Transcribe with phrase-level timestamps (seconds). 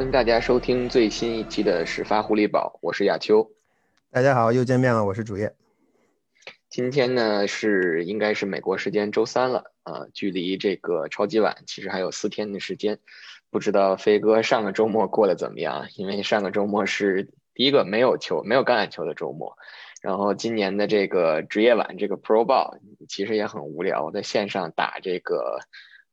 [0.00, 3.50] 欢迎大家收听最新一期的始发狐狸宝，我是亚秋。
[4.10, 5.54] 大家好，又见面了，我是主页。
[6.70, 12.98] 今天呢是应该是美国时间周三了啊，距离这个超级碗其实还有四天的时间。
[13.50, 15.86] 不知道飞哥上个周末过得怎么样？
[15.96, 19.58] 因为上个周末是第一个没有球、没有橄榄球的周末。
[20.00, 25.58] 然后今年的这个职业晚这个 Pro Bowl 其实也很无聊，在线上打这个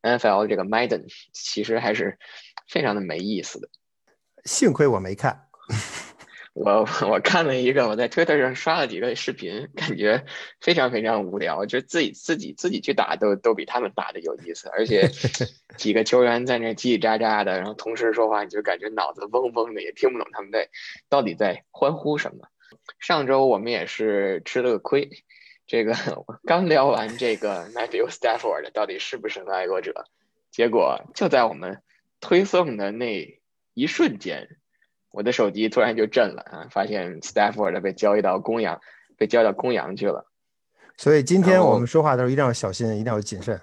[0.02, 2.20] NFL 这个 Madden，其实还是
[2.68, 3.70] 非常的没意思的。
[4.46, 5.48] 幸亏我没看，
[6.54, 10.26] 我我看了一个，我在 Twitter 上刷了几个视频，感觉
[10.62, 15.10] 非常非常无聊，就自己自己自己去打都都比他们打的有意思，而且
[15.78, 20.70] 几个球员在那叽叽喳喳的，然后同时说话，你就感觉脑子嗡嗡的，也听不懂他们在
[21.10, 22.48] 到底在欢呼什么。
[23.00, 25.10] 上周我们也是吃了个亏，
[25.66, 25.94] 这个
[26.46, 30.06] 刚聊完这个 Matthew Stafford 到底是不是个爱国者，
[30.52, 31.82] 结果就在我们
[32.20, 33.40] 推送的那
[33.74, 34.58] 一瞬间，
[35.12, 38.82] 我的手机突然就震了啊， 发现 Stafford 被交易到公羊，
[39.18, 40.26] 被交易到公羊去了。
[40.98, 43.60] 所以今天我们说话的时候一定要小心，一定要谨慎。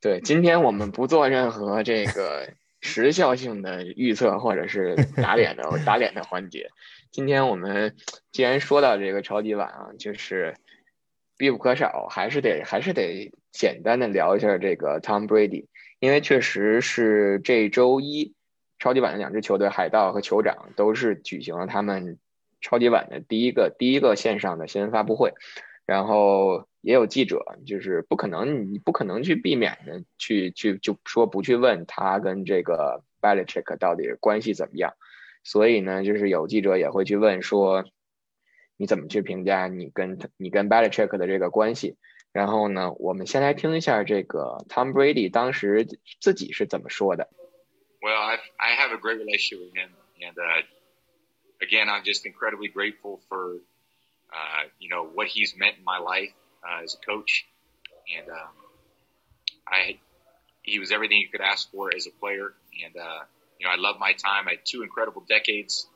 [0.00, 6.68] 对，今天我们不做任何这个时效性的预测或者是打脸的 打脸的环节。
[7.10, 7.96] 今天我们
[8.32, 10.54] 既然说到这个超级碗啊，就是
[11.38, 15.64] 必不可少，还是得还是得简单的聊一下这个 Tom Brady，
[15.98, 18.34] 因为确实是这周一
[18.78, 22.18] 超级碗的两支球队海盗和酋长都是举行了他们
[22.60, 25.32] 超级碗的第一个第一个线上的新闻发布会，
[25.86, 34.94] 然后也有记者，就是不可能你不可能去避免的去去就说不去问他跟这个 Belichick 到底关系怎么样。
[35.44, 37.84] 所以呢，就是有记者也会去问说，
[38.76, 41.96] 你怎么去评价你跟你跟 Belichick 的这个关系？
[42.35, 45.85] 然后呢，我们先来听一下这个 Tom Brady 当时
[46.19, 47.29] 自己是怎么说的。
[48.01, 49.89] Well, I I have a great relationship with him,
[50.19, 50.63] and uh,
[51.59, 53.59] again, I'm just incredibly grateful for
[54.31, 57.45] uh, you know what he's meant in my life uh, as a coach,
[58.17, 58.55] and um,
[59.67, 59.99] I
[60.63, 62.53] he was everything you could ask for as a player,
[62.83, 63.25] and uh,
[63.59, 64.47] you know, I love my time.
[64.47, 65.87] I had two incredible decades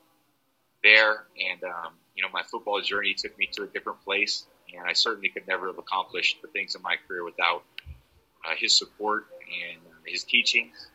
[0.83, 4.45] there, and um, you know, my football journey took me to a different place,
[4.75, 7.63] and I certainly could never have accomplished the things in my career without
[8.45, 9.27] uh, his support
[9.63, 10.89] and uh, his teachings,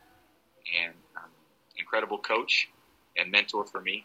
[0.80, 1.30] and um,
[1.76, 2.68] incredible coach
[3.16, 4.04] and mentor for me.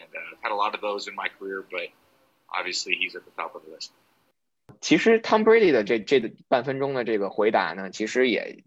[0.00, 1.88] And uh, I've had a lot of those in my career, but
[2.52, 3.92] obviously he's at the top of the list.
[4.80, 8.64] 其实 Tom Brady 的这这半分钟的这个回答呢，其实也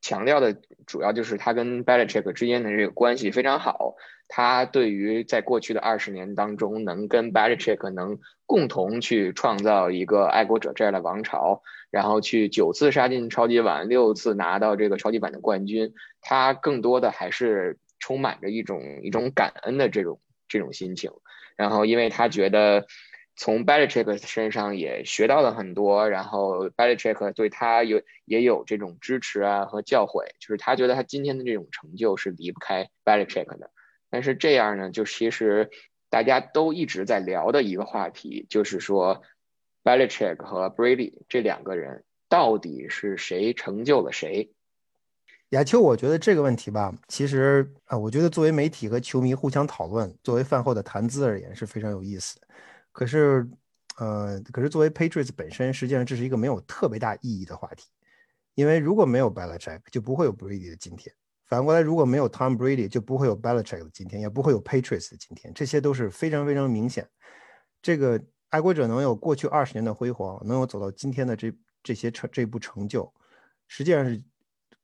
[0.00, 3.96] 强调的主要就是他跟 Belichick 之间的这个关系非常好。
[4.28, 21.10] 他对于在过去的二十年当中，能跟 Belichick 能共同去创造一个爱国者这样的王朝，然后去九次杀进超级碗，六次拿到这个超级碗的冠军，他更多的还是充满着一种一种感恩的这种这种心情。
[21.56, 22.86] 然后，因为他觉得。
[23.40, 33.70] 从 Belichick 身上也学到了很多，然后 Belichick 对他有也有这种支持啊和教诲，就是他觉得他今天的这种成就是离不开 Belichick 的。
[34.10, 35.70] 但是这样呢，就其实
[36.10, 39.22] 大家都一直在聊的一个话题，就是说
[39.84, 44.50] Belichick 和 Brady 这两个人到底是谁成就了谁？
[45.50, 52.48] 亚秋，我觉得这个问题吧，其实啊，我觉得作为媒体和球迷互相讨论，作为饭后的谈资而言是非常有意思的。
[52.92, 53.48] 可是，
[53.98, 57.86] 呃，可是作为 Patriots 本身，实际上这是一个没有特别大意义的话题，
[58.54, 61.12] 因为如果没有 Belichick，就不会有 Brady 的今天；
[61.46, 65.52] 反过来，如果没有 Tom Brady，就不会有 Belichick 的今天，也不会有 Patriots 的今天。
[65.54, 67.08] 这些都是非常非常明显。
[67.80, 71.52] 这个爱国者能有过去二十年的辉煌，能有走到今天的这
[71.82, 73.12] 这些成这部成就，
[73.68, 74.20] 实际上是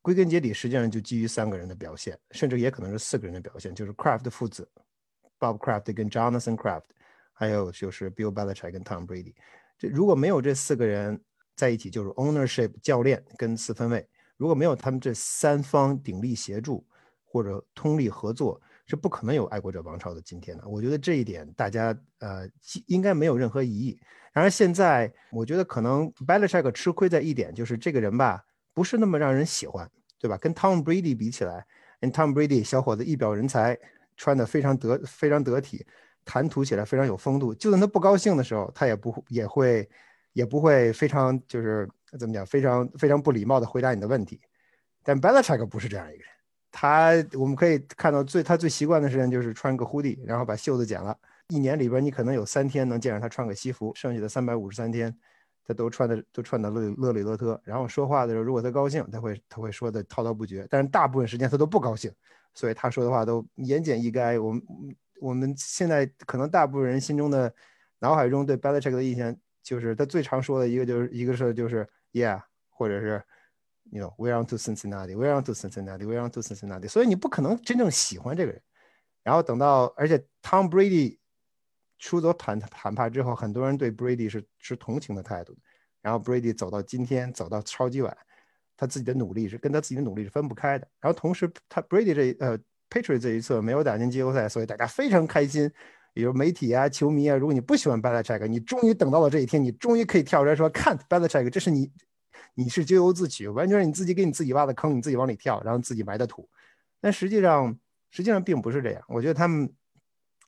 [0.01, 4.69] 归根结底，实际上就基于三个人的表现，甚至也可能是四个人的表现，就是 Craft 父子
[5.39, 6.85] ，Bob Craft 跟 Jonathan Craft。
[7.35, 9.35] 还有就是 Bill Belichick 跟 Tom Brady，
[9.77, 11.21] 这如果没有这四个人
[11.55, 16.87] 在一起，就是 ownership 教练跟四分卫，如果没有他们这三方鼎力协助
[17.25, 20.67] 或者通力合作，是不可能有爱国者王朝的今天的。
[20.69, 22.49] 我觉得这一点大家呃
[22.87, 23.99] 应该没有任何疑义。
[24.33, 30.37] 然而现在我觉得可能 Belichick 吃亏在一点，就是这个人吧不是那么让人喜欢，对吧？
[30.39, 31.65] 跟 Tom Brady 比起来
[32.01, 33.79] ，and，Tom Brady 小伙子一表人才，
[34.17, 35.87] 穿的非常得非常得体。
[36.25, 39.89] 谈吐起来非常有风度，就算他不高兴的时候，他也不也会
[40.33, 41.89] 也不会非常就是
[42.19, 44.41] 怎么讲，非常非常不礼貌的回答你的问题。
[45.03, 46.27] 但 Bellachik 不是这样一个人，
[46.73, 51.17] 他我们可以看到最他最习惯的事情就是穿个 hoodie，然后把袖子剪了。
[51.49, 55.15] 一年里边你可能有三天能见着他穿个西服，剩下的三百五十三天，
[55.67, 57.61] 他都穿的都穿的乐乐里乐特。
[57.65, 62.11] 然后说话的时候，如果他高兴，他会他会说的滔滔不绝，但是大部分时间他都不高兴，
[62.55, 64.43] 所以他说的话都言简意赅。
[64.43, 64.63] 我们
[65.25, 67.53] 我们现在可能大部分人心中的
[68.01, 73.23] 脑海中对 b e l i c h e c k 的印象，就是他最常说的一个就是一个是就是 Yeah，或者是
[73.91, 76.89] You know We're on to Cincinnati，We're on to Cincinnati，We're on to Cincinnati。
[76.89, 78.61] 所以你不可能真正喜欢这个人。
[79.23, 81.19] 然后等到而且 Tom Brady
[81.99, 85.57] 出走谈谈判之后，很多人对 Brady 是持同情的态度。
[86.03, 88.15] 然后 Brady 走到今天，走到超级碗。
[88.77, 90.87] 他自己的努力是跟他自己的努力是分不开的。
[91.01, 92.59] 然后同时，他 Brady 这呃
[92.95, 95.69] Patriots 这一侧没有打进季后赛，所以大家非常开心。
[96.13, 101.91] 比如媒体啊、球迷啊，如果你不喜欢 Belichick，你终于等到了这一天，你终于可以跳出来说：“看 Belichick，这是你，
[102.55, 106.49] 你是咎由自取，完全是你自己给你自己挖的坑，你自己往里跳，然后自己埋的土。”
[107.03, 107.77] 但实际上，
[108.11, 109.03] 实际上并不是这样。
[109.09, 109.69] 我觉得他们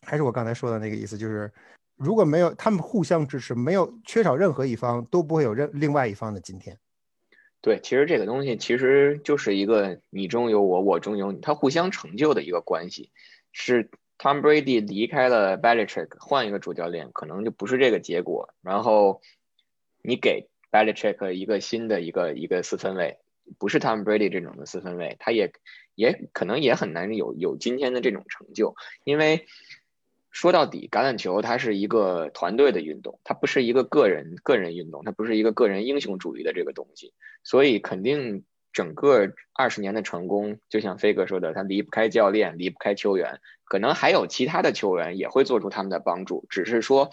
[0.03, 1.53] 还是我刚才说的那个意思，就是
[1.97, 6.79] 如果没有他们互相支持，没有缺少任何一方，都不会有任另外一方的今天。
[7.67, 13.11] 对，其实这个东西其实就是一个你中有我，我中有你，它互相成就的一个关系。
[13.51, 18.55] 是 Tom Brady 离开了 Belichick，换一个主教练，可能就不是这个结果。
[18.63, 19.21] 然后
[20.01, 23.19] 你给 Belichick 一个新的一个一个四分卫，
[23.59, 25.53] 不是 Tom Brady 这种的四分卫，他也
[25.97, 29.45] 也可能也很难有有今天的这种成就，因为。
[30.37, 47.09] 说到底，橄榄球它是一个团队的运动，它不是一个个人个人运动，它不是一个个人英雄主义的这个东西，所以肯定整个二十年的成功，就像飞哥说的，他离不开教练，离不开球员，可能还有其他的球员也会做出他们的帮助，只是说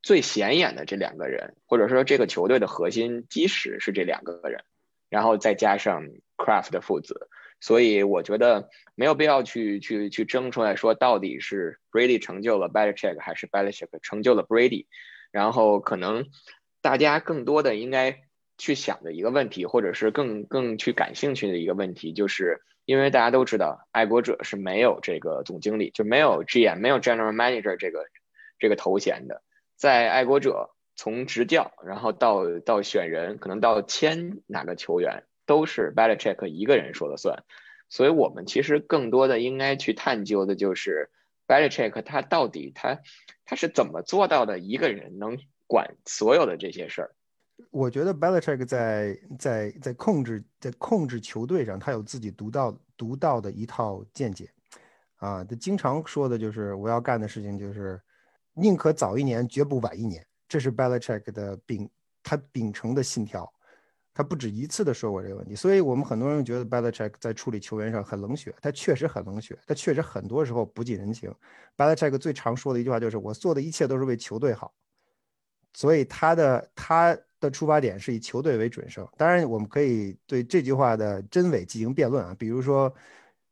[0.00, 4.64] 最显眼的这两个人，或者说这个球队的核心基石是这两个人，
[5.10, 6.08] 然后再加上
[6.38, 7.27] Craft 父子。
[7.60, 14.86] 所以我觉得没有必要去去去争出来说到底是 Brady 成就了 Belichick 还是 Belichick 成就了 Brady，
[15.30, 16.26] 然后可能
[16.80, 18.20] 大家更多的应该
[18.56, 28.06] 去想的一个问题，或者是更更去感兴趣的一个问题，就是因为大家都知道爱国者是没有这个总经理，就没有 GM 没有 General Manager 这个
[28.58, 29.42] 这个头衔的，
[29.76, 35.24] 在爱国者从执教然后到到选人，可能到签哪个球员。
[35.48, 37.42] 都是 Belichick 一个人说了算，
[37.88, 41.08] 所以我们其实更多的应该去探究的就是
[41.46, 43.00] Belichick 他到底他
[43.46, 47.14] 他是怎么做到的一个人能管所有的这些事儿。
[47.70, 54.50] 我觉得 Belichick 在在在控制在控制球队上，他有自己独到独到的一套见解
[55.16, 55.42] 啊。
[55.42, 57.98] 他经常说的就是我要干的事情就是
[58.52, 61.88] 宁可早一年，绝不晚一年，这是 Belichick 的秉
[62.22, 63.50] 他秉承的信条。
[64.18, 71.32] 他不止一次的说过这个问题，所以我们很多人觉得 Belichick 在处理球员上很冷血，他确实很冷血，他确实很多时候不近人情。
[71.76, 74.74] Belichick 最常说的一句话就是：“我做的一切都是为球队好。”
[75.72, 79.06] 所以他的他的出发点是以球队为准绳。
[79.16, 82.92] 当然，我们可以对这句话的真伪进行辩论啊，比如说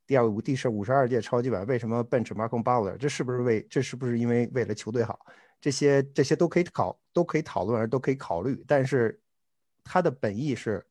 [0.04, 5.16] 第二五第十五十二届超级碗为什么 bench Marko Butler，这是不是为这是不是因为为了球队好？
[5.60, 9.16] 这些这些都可以考都可以讨论而都可以考虑，但是。
[9.88, 10.84] 他的本意是，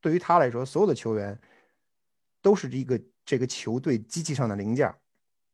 [0.00, 1.38] 对于他来说，所有的球员
[2.40, 4.92] 都是一个这个球队机器上的零件，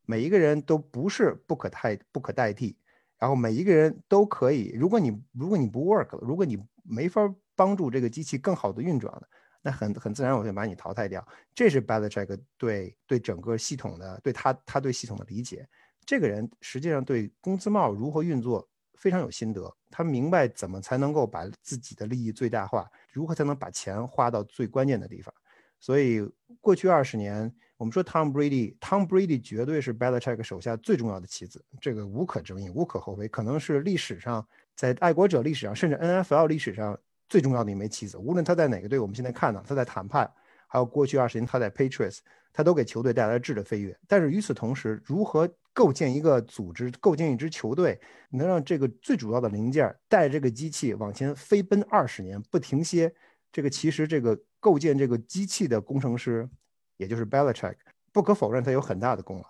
[0.04, 2.78] 每一个人都不是不可代不可代替，
[3.18, 4.70] 然后每一个人都可以。
[4.76, 7.20] 如果你如果你不 work 了，如果你没法
[7.56, 9.28] 帮助这个机器更好的运转了，
[9.62, 11.26] 那很很自然我就把你淘汰掉。
[11.52, 15.68] 这是 Belichick 对对整个系统的对他他对系统的理解。
[16.04, 18.68] 这个人实际上对工资帽如何运作。
[18.96, 25.32] 非常有心得，他明白怎么才能够把自己的利益最大化，如何才能把钱花到最关键的地方。
[25.78, 26.26] 所以
[26.60, 36.98] 过去二十年，我们说 Tom Brady，Tom Brady 绝对是 Belichick 手下最重要的棋子，这个无可争议、无可厚非，可能是历史上在爱国者历史上，甚至 NFL 历史上
[37.28, 38.16] 最重要的一枚棋子。
[38.16, 40.28] 无论他在哪个队，我们现在看到他在谈判，
[40.66, 42.20] 还有过去二十年他在 Patriots，
[42.56, 43.94] 他都给球队带来质的飞跃。
[44.08, 45.46] 但是与此同时，如何？
[45.76, 53.14] 构建一个组织，构建一支球队，能让这个最主要的零件带这个机器往前飞奔二十年不停歇。
[53.52, 56.48] 这个其实这个构建这个机器的工程师，
[56.96, 57.74] 也就是 Belichick，
[58.10, 59.44] 不可否认他有很大的功劳。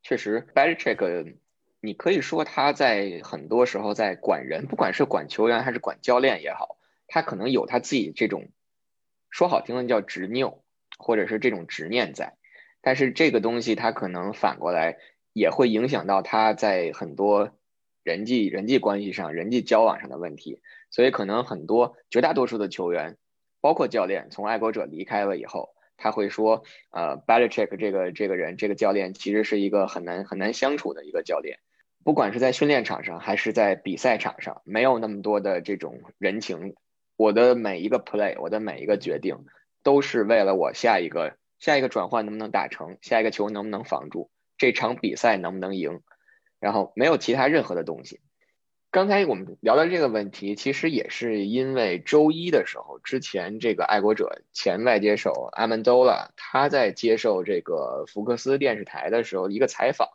[0.00, 1.34] 确实，Belichick，
[1.80, 8.48] 你可以说他在很多时候在管人，不管是管球员还是管教练也好，他可能有他自己这种
[9.28, 10.62] 说好听的叫执拗，
[10.98, 12.36] 或者是这种执念在。
[12.84, 14.98] 但是这个东西它可能反过来。
[15.36, 17.50] 也会影响到他在很多
[18.04, 20.60] 人际人际关系上、人际交往上的问题，
[20.92, 23.16] 所以可能很多绝大多数的球员，
[23.60, 26.62] 包括教练，从爱国者离开了以后，他会说，
[26.92, 31.58] 呃，Belichick 这个这个人，这个教练其实是一个很难很难相处的一个教练，
[32.04, 36.76] 不管是在训练场上还是在比赛场上，没有那么多的这种人情，
[37.16, 39.46] 我的每一个 play，我的每一个决定，
[39.82, 41.34] 都是为了我下一个。
[41.64, 46.02] 下一个转换能不能打成，下一个球能不能防住，这场比赛能不能赢，
[46.60, 48.20] 然后没有其他任何的东西。
[48.90, 60.10] 刚才我们聊到这个问题，其实也是因为周一的时候，之前这个爱国者前外接手阿曼多拉他在接受这个福克斯电视台的时候一个采访，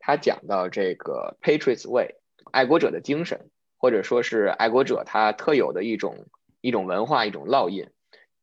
[0.00, 2.16] 他讲到这个 Patriots Way
[2.52, 6.26] 爱国者的精神，或者说是爱国者他特有的一种
[6.60, 7.88] 一种文化一种烙印，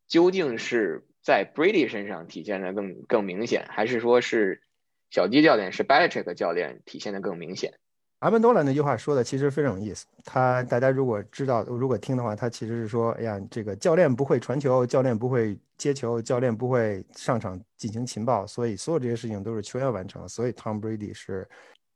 [0.08, 4.62] 究竟是在 Brady 身上体现的更更明显，还是说是
[5.10, 7.74] 小鸡教练是 Belichick 教练体现的更明显？
[8.20, 10.06] 阿门多兰那句话说的其实非常有意思。
[10.24, 20.26] 他大家如果知道，如果听的话，他其实是说：哎呀，这个教练不会传球，教练不会接球，教练不会上场进行情报，所以所有这些事情都是球员完成。
[20.30, 21.46] 所以 Tom Brady 是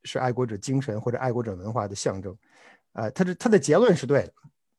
[0.04, 2.38] 是爱国者精神或者爱国者文化的象征。
[2.92, 4.34] 呃，他的他的结论是对的。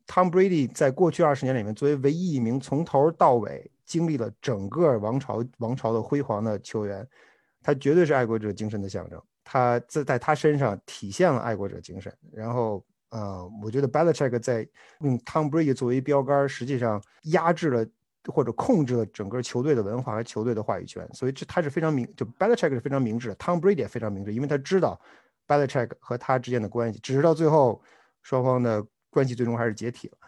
[0.06, 7.06] Tom Brady 在过去二十年里面，作为唯一一名从头到尾经历了整个王朝王朝的辉煌的球员，
[7.62, 9.20] 他绝对是爱国者精神的象征。
[9.44, 14.66] 他在在他身上体现了爱国者精神，然后，呃，我觉得 Belichick 在
[15.00, 17.84] 用 Tom Brady 作为标杆，实际上压制了
[18.32, 24.98] 或者控制了整个球队的文化和球队的话语权，所以这他是非常明，就 Belichick 是非常明智的，Tom Brady 也非常明智，因为他知道
[25.48, 27.82] Belichick 和他之间的关系，只是到最后
[28.22, 30.18] 双方的关系最终还是解体了，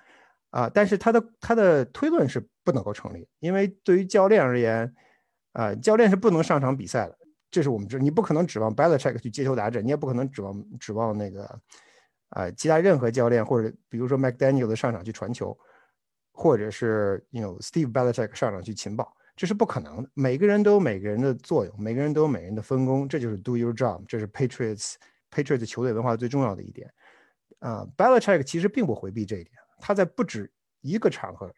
[0.55, 4.95] 啊，但是他的他的推论是不能够成立，因为对于教练而言，
[5.51, 7.19] 啊，教练是不能上场比赛的。
[7.51, 11.61] 这是我们知，你不可能指望 b e l i c h e c k 去接球打阵，你也不可能指望指望那个，
[12.29, 15.59] 啊，其他任何教练或者比如说 McDaniel 的上场去传球，
[16.33, 20.09] 或者是 you know Steve b e l i c h e c k 上场去擒报，这是不可能的。
[20.15, 24.95] 每个人都有每个人的作用，每个人都有每个人的分工，这就是 Do your job，这是 Patriots
[25.33, 26.89] Patriots 球队文化最重要的一点。
[27.59, 30.51] 啊 b e l i c h e c k 其实并不回避这一点，他在不止
[30.81, 31.51] 一个场合，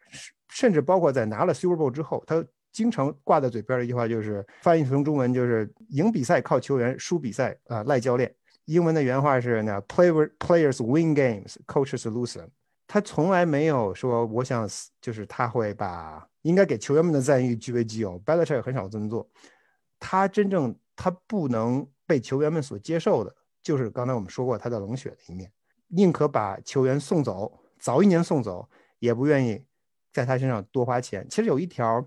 [0.49, 2.45] 甚至包括在拿了 Super Bowl 之后，他。
[2.73, 8.31] 经常挂在嘴边的一句话就是，翻译成中文就是“赢比赛靠球员，输比赛啊赖教练”。
[8.65, 12.49] 英文的原话是“呢 player players win games, coaches lose them”。
[12.85, 14.69] 他从来没有说我想
[15.01, 18.21] 就是他会把应该给球员们的赞誉据为己有。
[18.21, 19.27] Belichick 很少这么做。
[19.99, 25.51] 他真正他不能被球员们所接受的，就是刚才我们说过他的冷血的一面，
[25.87, 28.69] 宁可把球员送走，早一年送走，
[28.99, 29.63] 也不愿意
[30.11, 31.25] 在他身上多花钱。
[31.29, 32.05] 其实有一条。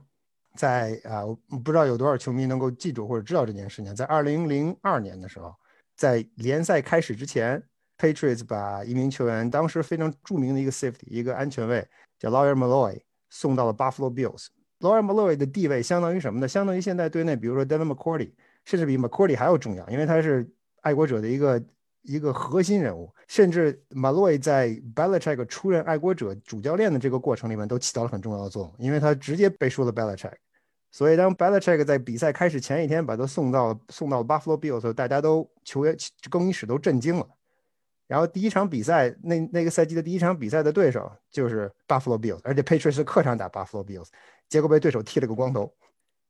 [0.56, 3.94] 在啊，我不知道有多少球迷能够记住或者知道这件事情。
[3.94, 5.54] 在二零零二年的时候，
[5.96, 7.62] 在联赛开始之前
[7.96, 11.86] ，Patriots 把一名球员，当时非常著名的一个 safety，一个安全卫，
[12.18, 14.48] 叫 Lawyer Malloy，送到了 Buffalo Bills。
[14.80, 16.48] Lawyer Malloy 的地位相当于什么呢？
[16.48, 18.32] 相当于现在队内，比如说 Devin McCourty，
[18.64, 20.50] 甚至比 McCourty 还要重要，因为他是
[20.80, 21.62] 爱国者的一个
[22.02, 23.12] 一个核心人物。
[23.28, 30.34] 甚至 Malloy 在 Belichick 出任爱国者主教练的这个过程里面，都起到了很重要的作用，因为他直接背书了 Belichick。
[30.90, 35.96] 所以，当 Belichick 在比赛开始前一天把他送到送到 Buffalo Bills 的时候，大家都球员
[36.28, 37.28] 更衣室都震惊了。
[38.08, 44.08] 然后第一场比赛，那那个赛季的第一场比赛的对手就是 Buffalo Bills，而且 Patriots 客场打 Buffalo Bills，
[44.48, 45.72] 结果被对手剃了个光头。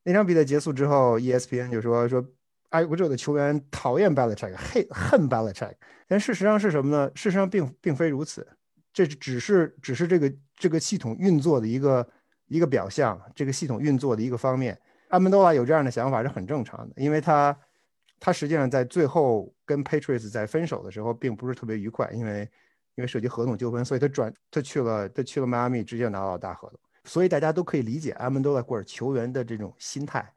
[0.02, 2.22] 那场比赛结束之后，ESPN 就说说
[2.70, 5.74] 爱国者的球员讨厌 Belichick，恨恨 Belichick。
[6.08, 7.10] 但事实上是什么呢？
[7.14, 8.44] 事实上并并非如此，
[8.92, 12.04] 这只是只是这个这个系统运作的一个。
[12.52, 14.76] 一个表象，这个系统运作的一个方面，
[15.10, 17.56] 阿门多拉有这样的想法是很正常的，因为他，
[18.18, 22.40] 他实际上在最后跟 Patriots 在分手的时候，并不是特别愉快，因为
[22.96, 30.28] 因为涉及合同纠纷，所以他转他去了他去了迈阿密，直接拿到了大合同，所以大家都可以理解阿门多拉或者球员的这种心态。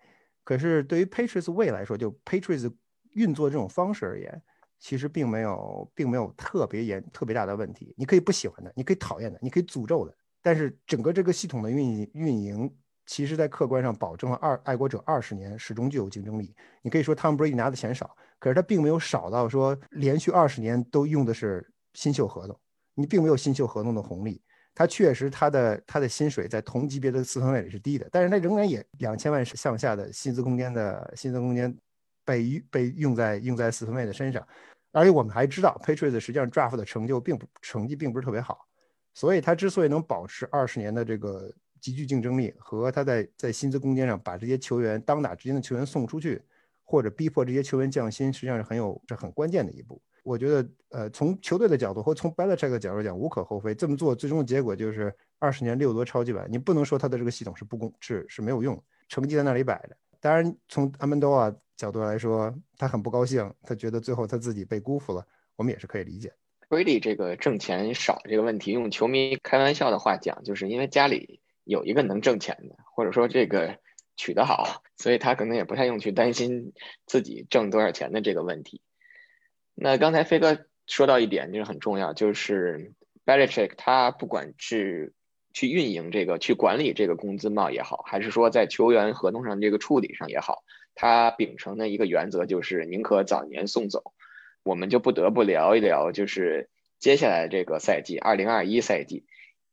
[0.44, 2.72] 可是对于 Patriots 未来说，就 Patriots
[3.12, 4.42] 运作这种方式而言，
[4.80, 7.94] 其实并没有并没有特别严特别大的问题。
[7.98, 10.14] 你可以不喜欢的，你可以讨厌的，你可以诅咒的。
[10.42, 16.54] 但是整个这个系统的运营运营，其实在客观上保证了二爱国者二十年始终具有竞争力。
[16.82, 22.60] 你可以说 Tom Brady 拿的钱少，可是他并没有少到说连续二十年都用的是新秀合同，
[22.94, 24.42] 你并没有新秀合同的红利。
[24.76, 31.76] 他确实他的他的薪水在同级别的四分卫里是低的，但是他仍然也两千万向下的薪资空间的薪资空间
[32.26, 34.46] 被被用在用在四分卫的身上。
[34.92, 38.68] 而且我们还知道 Patriots 实际上 draft 的成就并不成绩并不是特别好。
[39.16, 46.42] 所以他之所以能保持二十年的这个极具竞争力，和他在在薪资空间上把这些球员当打之间的球员送出去，
[46.84, 50.02] 或者逼迫这些球员降薪，实际上是很有是很关键的一步。
[50.24, 53.76] 我觉得，呃，从球队的角度或从 Belichick 的角度讲，无可厚非。
[53.76, 56.48] 这么做最终的结果就是二十年六夺超级碗。
[56.50, 59.96] 你不能说他的这个系统是不公是是没有用，成绩在那里摆着。
[60.20, 65.26] 当然，从阿曼多瓦角度来说，他很不高兴，他觉得最后他自己被辜负了，
[65.58, 66.32] 我们也是可以理解。
[66.70, 73.78] Brady 这个挣钱少这个问题，用球迷开玩笑的话讲，就是因为家里有一个能挣钱的，或者说这个
[74.16, 76.72] 取得好，所以他可能也不太用去担心
[77.06, 78.82] 自己挣多少钱的这个问题。
[79.76, 82.94] 那刚才飞哥说到一点，就是很重要，就是
[83.26, 85.14] Belichick 他不管是
[85.54, 90.64] 去运营这个、去管理这个工资帽也好，还是说在球员合同上这个处理上也好，
[90.96, 94.14] 他秉承的一个原则就是宁可早年送走。
[94.64, 99.26] 我们就不得不聊一聊，就是接下来这个赛季，二零二一赛季，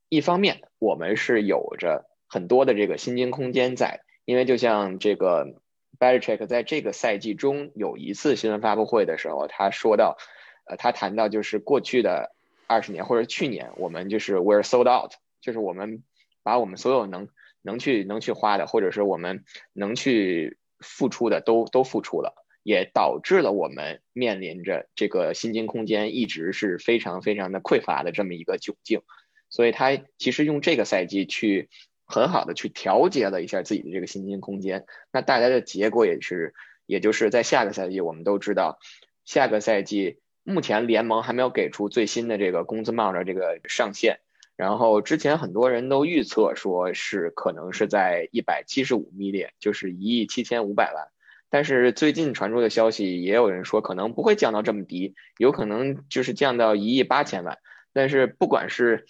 [0.09, 4.00] 一方面我们是有着很多的这个薪金空间在。
[4.26, 5.57] 因为就像这个
[6.00, 10.16] Belichick 在这个赛季中有一次新闻发布会的时候，他说到，
[10.64, 12.35] 呃，他谈到就是过去的
[12.66, 16.02] 二十年或者去年，我们就是 we're sold out，就是我们
[16.42, 17.28] 把我们所有能
[17.61, 29.02] 能去能去花的，或者是我们能去付出的都都付出了，也导致了我们面临着这个薪金空间一直是非常非常的匮乏的这么一个窘境，
[29.50, 31.69] 所以他其实用这个赛季去。
[32.10, 36.52] 很好的去调节了一下自己的这个薪金空间，那带来的结果也是，
[36.84, 38.80] 也就是在下个赛季，我们都知道，
[39.24, 44.18] 下个赛季目前联盟还没有给出最新的这个工资帽的这个上限，
[44.56, 51.06] 然后之前很多人都预测说是可能是在一百七十五 million，就是一亿七千五百万，
[51.48, 57.58] 但是最近传出的消息也有人说可能不会降到这么低，有可能就是降到一亿八千万，
[57.92, 59.06] 但是不管是。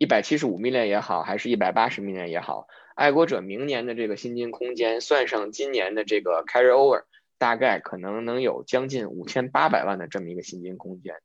[0.00, 7.02] 一百七十五米链也好，还是一百八十米链也好，爱国者明年的这个薪金空间，算上今年的这个 carry over，
[7.36, 11.16] 大概可能能有将近五千八百万的这么一个薪金空间。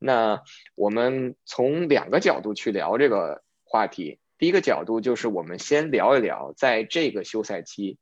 [0.00, 0.42] 那
[0.74, 7.98] 我们从两个角度去聊这个话题，第一个角度就是我们先聊一聊，在这个休赛期，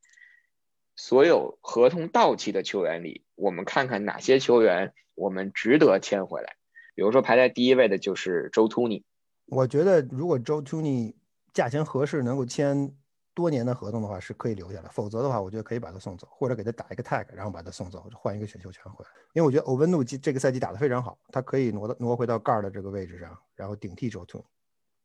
[0.95, 6.55] 所有合同到期的球员里，我们看看哪些球员我们值得签回来。
[6.95, 9.03] 比如说排在第一位的就是周突尼。
[9.47, 11.15] 我觉得，如果 Joe t o n y
[11.53, 12.93] 价钱合适，能够签
[13.33, 19.11] 多年的合同的话，是可以留下来；否则的话，我觉得可以把他送走，或者给他打一个 tag，然后把他送走，换一个选秀权回来。
[19.33, 24.45] 因为我觉得欧文努这个赛季打得非常好，他可以挪到挪回到 guard 的这个位置上，然后顶替 Joe t o n y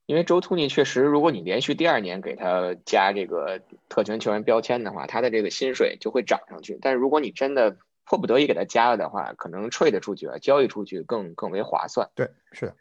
[0.07, 6.77] 因为 Joe t o n y 确实，如果你连续第二年给他加这个特权球员标签的话，他的这个薪水就会涨上去。
[6.83, 12.11] 但是如果你真的迫不得已给他加了的话，可能 trade 出去，交易出去更更为划算。
[12.17, 12.77] 对，是的。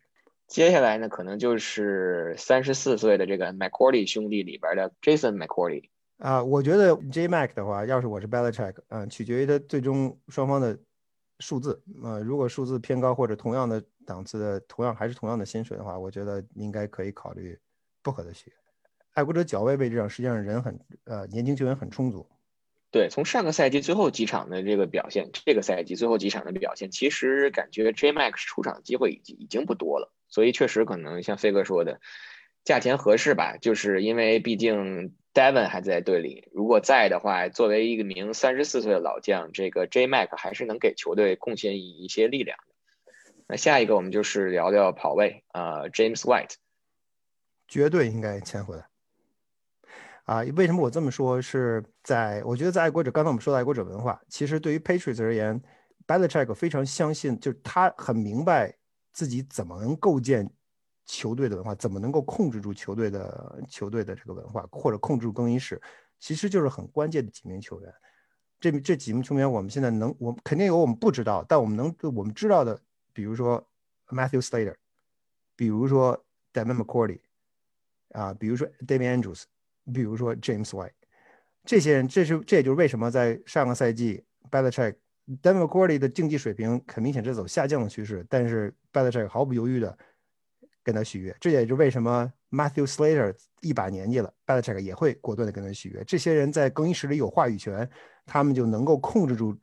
[0.52, 5.88] 接下来呢，可能就是三十四岁的这个 McCourty 兄弟里边的 Jason McCourty
[6.18, 6.44] 啊。
[6.44, 10.78] 我觉得 J Mac 的话，要是我是 Belichick，嗯，取决于他最终双方的
[11.40, 11.82] 数字。
[12.04, 17.58] 呃，如果数字偏高或者同样的档次的，同样还是同样的薪水的话，我觉得应该可以考虑
[18.04, 18.56] 不和的续约。
[19.14, 22.28] 爱国者角位位置上，实际上人很呃年轻球员很充足。
[22.92, 30.12] 对，从上个赛季最后几场的这个表现，这个赛季最后几场的表现，其实感觉 J Mac 出场机会已经已经不多了。
[30.32, 32.00] 所以确实可能像飞哥说的，
[32.64, 42.74] 价钱合适吧，就是因为毕竟 Devon 还在队里，如果在的话，作为一个名三十四岁的老将，这个 J Mac 还是能给球队贡献一些力量的。
[43.48, 46.56] 那下一个我们就是聊聊跑位啊，James White，
[47.68, 48.86] 绝对应该签回来。
[50.24, 51.42] 啊，为什么我这么说？
[51.42, 55.62] 是在我觉得在爱国者，刚才我们说的爱国者文化，其实对于 Patriots 而言
[56.08, 58.74] ，Belichick 非常相信，就是他很明白。
[59.14, 60.50] 自己怎么能构建
[61.06, 61.76] 球队的文化？
[61.76, 65.82] 怎么能够控制住球队的球队的这个文化，或者控制住更衣室？
[66.20, 67.94] 其实就是很关键的几名球员。
[68.60, 72.80] 这这几名球员，我们现在能，我肯定有我们不知道，但我们能我们知道的，
[73.12, 73.68] 比如说
[74.08, 74.76] Matthew Slater，
[75.56, 77.20] 比如说 Devin McCourty，
[78.12, 79.44] 啊，比如说 David Andrews，
[79.92, 80.94] 比如说 James White，
[81.66, 84.96] 这些人，这是这也就是为什么在上个赛季 Belichick。
[85.42, 89.98] D e m o c o r y 的竞技水平很明显是走下降的趋势，但是 Belichick 毫不犹豫的
[90.84, 96.04] 跟他续约，这也是为什么 Matthew Slater 一把年纪了，Belichick 也会果断的跟他续约。
[96.06, 97.88] 这些人在更衣室里有话语权，
[98.26, 99.56] 他们就能够控制住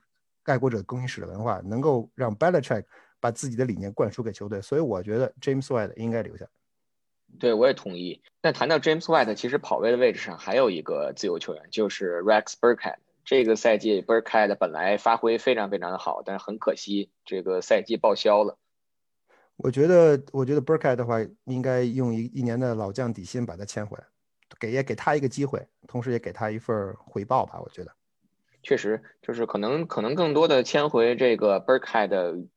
[0.44, 2.85] 爱国者更衣室的文化，能够让 Belichick
[3.21, 4.62] 把自己的理念灌输给球队。
[4.62, 6.47] 所以我觉得 James White 应该留下。
[7.38, 8.23] 对，我也同意。
[8.40, 12.97] 但谈到 James White，其实跑位的位置上还有一个自由球员，就是 Rex Burkhead。
[13.29, 18.57] 这个赛季 b u r k h e a d 本来发挥非常非常的好，但是很可惜，这个赛季报销了。
[19.59, 24.05] 我觉得，我觉得 b u r k h e a d 的话，应该用一一年的老将底薪把他签回来，
[24.59, 27.61] 给也给他一个机会，同时也给他一份回报吧。
[27.61, 27.93] 我觉得，
[28.62, 32.49] 确实就是可能可能更多的签回这个 b u r k h e a d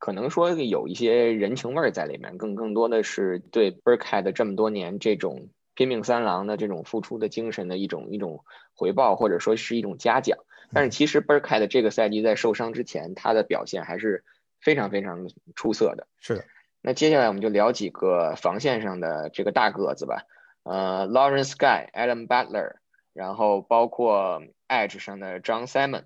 [0.00, 5.50] 可能说有一些人情味在里面，更更多的是对 b u r k h e a d 这么多年这种。
[5.76, 10.38] 拼命三郎的这种付出的精神的一种一种回报，或者说是一种嘉奖。
[10.72, 14.24] 但是其实 b e r k e 的这个赛季在受伤之前，他的表现还是
[14.60, 16.08] 非常非常出色的。
[16.18, 16.44] 是的。
[16.80, 20.22] 那接下来我们就聊几个防线上的这个大个子吧。
[20.64, 22.76] 呃，Lawrence Guy、Adam Butler、
[23.12, 26.04] 然后包括 Edge 上的 John Simon，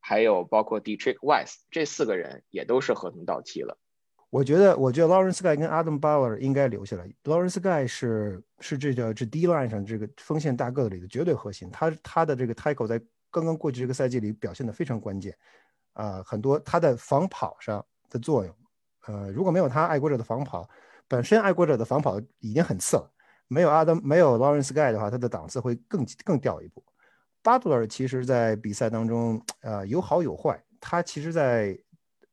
[0.00, 3.76] 还有包括 Detrick Wise，这四个人也都是合同到期了。
[4.30, 7.12] 我觉得，我觉得 Lawrence Guy 跟 Adam Bauer 应该留下来。
[7.24, 15.36] Lawrence Guy 是是这个这 D line 上这个锋线大个子里的绝对核心，他他的这个 tackle 在刚刚过去这个赛季里表现的非常关键，
[15.94, 18.54] 啊，很多他在防跑上的作用，
[19.08, 20.68] 呃，如果没有他爱国者的防跑，
[21.08, 23.10] 本身爱国者的防跑已经很次了，
[23.48, 26.84] 没有 Adam 没有 Lawrence Guy 的话，他的档次会更更掉一步。
[27.42, 31.76] Butler 其实在比赛当中，呃，有好有坏，他其实在。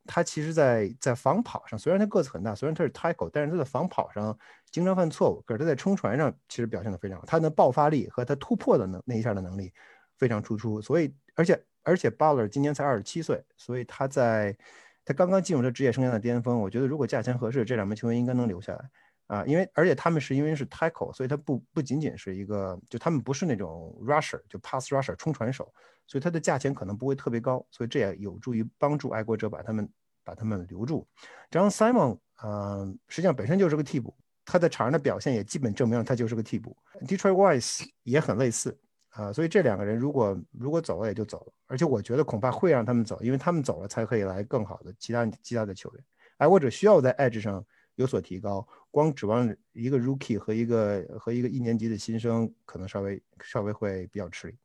[0.07, 4.35] 他其实，在在防跑上，虽然他个子很大，虽然他是 tackle，但是他在防跑上
[4.71, 5.43] 经常犯错误。
[5.45, 9.71] 可是他在冲船上其实表现的非常好，他的爆发力和他突破的能那一下的能力
[10.17, 10.81] 非常突出。
[10.81, 14.57] 所以，而且而且，Bowler 今年才二十七岁，所以他在
[15.05, 16.59] 他刚刚进入他职业生涯的巅峰。
[16.59, 18.89] 我觉得如果价钱合适，这两名球员应该能留下来
[19.27, 25.71] 啊，因为而且他们是因为是 tackle，所以他不不仅仅是一个，就他们不是那种 rusher，就 pass rusher 冲传手。
[26.09, 29.89] 所以他的价钱可能不会特别高，所以这也有助于帮助爱国者把他们
[30.23, 31.05] 把他们留住。
[31.51, 36.77] 这样 Simon，嗯，实际上本身就是个替补，他在场上的表现也基本证明了他就是个替补。
[37.01, 46.01] Detroit Wise 也很类似啊，所以这两个人如果如果走了也就走了，而且我觉得恐怕会让他们走，因为他们走了才可以来更好的其他其他的球员。
[46.37, 47.65] 爱国者需要在 Edge 上
[47.97, 54.55] 有所提高，光指望一个 Rookie 和一个和一个一年级的新生，可能稍微稍微会比较吃力。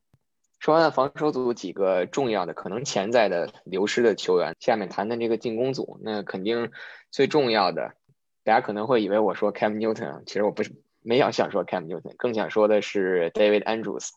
[0.59, 5.99] 说完了防守组几个重要的可能潜在的流失的球员，下面谈谈这个进攻组。
[6.01, 6.71] 那肯定
[7.11, 7.95] 最重要的，
[8.43, 14.09] 大家可能会以为我说 Cam Newton，其实我不是没想想说 Cam Newton，更想说的是 David Andrews。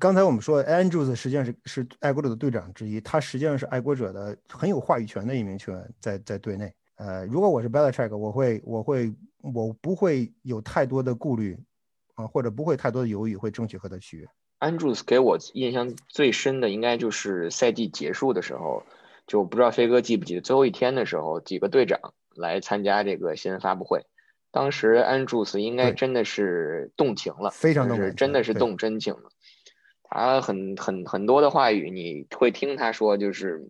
[0.00, 6.72] 刚才我们说 Andrews 实际上是是爱国者的队长之一，他实际上是爱国者的很有话语权的一名球员，在在队内。
[7.02, 11.58] 呃，如果我是 Belichick，我会我会我不会有太多的顾虑
[12.14, 14.28] 啊，或者不会太多的犹豫，会争取和他续约。
[14.60, 18.84] Andrews 给我印象最深的应该就是赛季结束的时候，
[19.26, 24.06] 就不知道飞哥记不记得最后一天的时候，几个队长来参加这个新闻发布会，
[24.52, 29.32] 当时 Andrews 应该真的是动情了，非常动情真的是动真情了。
[30.04, 33.68] 他很很很多的话语，你会听他说，就是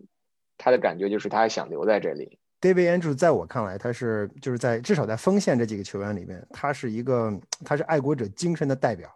[0.59, 2.37] 他的感觉就是他想留在这里。
[2.63, 9.13] David Andrews 在我看来，他是就是在至少在锋线这几个球员里面，他是一个他是爱国者精神的代表，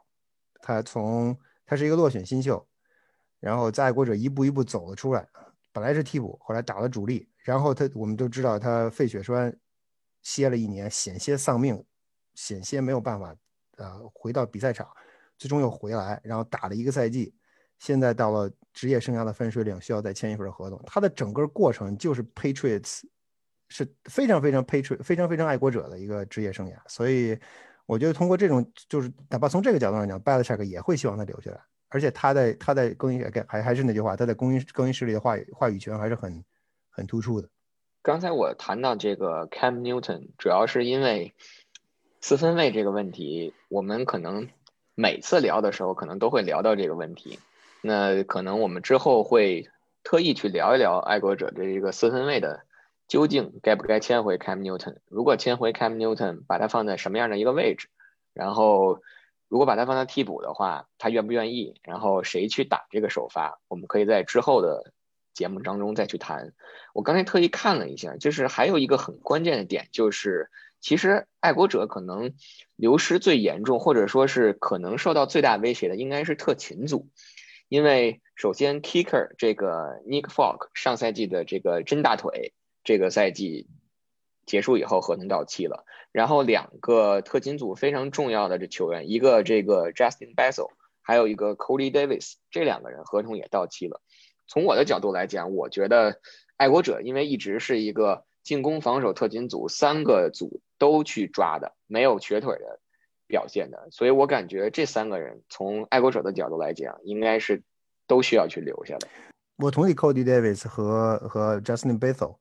[0.62, 1.38] 他从。
[1.70, 2.66] 他是一个落选新秀，
[3.42, 5.28] 然后在爱国者一步一步走了出来，
[5.74, 9.54] 本来是替补，后来打了主力，然后他我们都知道他肺血栓
[10.22, 11.84] 歇了一年，险些丧命，
[12.36, 13.36] 险些没有办法
[13.76, 14.88] 呃回到比赛场，
[15.38, 17.36] 最终又回来，然后打了一个赛季，
[17.80, 20.82] 现在到了职业生涯的分水岭，需要再签一份合同。
[20.86, 23.02] 他的整个过程就是 Patriots
[23.70, 27.38] 是非常非常 Patriot 非常非常爱国者的一个职业生涯，所以。
[27.90, 36.44] 我觉得通过这种，就是哪怕从这个角度上讲，Belichick 也会希望他留下来，而且他在他在更衣室还还是那句话，他在更衣更衣室里的话语话语权还是很
[36.90, 37.48] 很突出的。
[38.02, 41.34] 刚才我谈到这个 Cam Newton，主要是因为
[42.20, 44.50] 四分卫这个问题，我们可能
[44.94, 47.40] 每次聊的时候可能都会聊到这个问题，
[47.82, 49.70] 那可能我们之后会
[50.04, 52.66] 特意去聊一聊爱国者这一个四分卫的。
[53.08, 54.98] 究竟该不该签回 Cam Newton？
[55.08, 57.88] 如果签回 Cam Newton，把他放在什么样的一个位置？
[58.34, 59.02] 然后，
[59.48, 61.80] 如果把他放在替补的话，他愿不愿意？
[61.84, 63.60] 然后谁去打这个首发？
[63.70, 64.94] 我们可以在之后的
[65.34, 66.54] 节目当中再去谈。
[66.94, 72.34] 我刚才特意看了一下，就是还有一个很关键的点，就是其实爱国者可能
[72.76, 77.08] 流失最严重，或者说是可能受到最大威胁的，应该是特勤组，
[77.70, 82.54] 因为首先 Kicker 这个 Nick Folk 上赛季的这个真大腿。
[82.88, 83.68] 这个赛季
[84.46, 85.84] 结束以后，合同到期了。
[86.14, 90.70] 然后两个特勤组非常重要的这球员，一个这个 Justin Bessel，
[91.02, 94.00] 还有一个 Cody Davis，这两个人合同也到期了。
[94.48, 96.22] 从我的角度来讲，我觉得
[96.56, 102.80] 爱国者因为一直是一个进攻、防守特勤组三个组都去抓的，没有瘸腿的
[103.28, 107.62] 表现的，所以我感觉这三个人从爱国者的角度来讲，应该是
[108.08, 109.10] 都需要去留下来。
[109.58, 112.38] 我同意 Cody Davis 和和 Justin Bessel。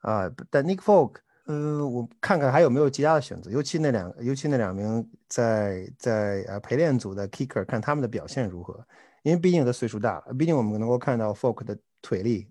[0.00, 8.84] 啊，但 Nick Folk，嗯，我看看还有没有其他的选择，尤其那两，尤其那两名在在呃陪练组的 Kicker，看他们的表现如何。
[9.22, 12.48] 因为毕竟他岁数大了，毕竟我们能够看到 Folk 的腿力，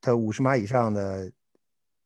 [0.00, 1.28] 他五十码以上的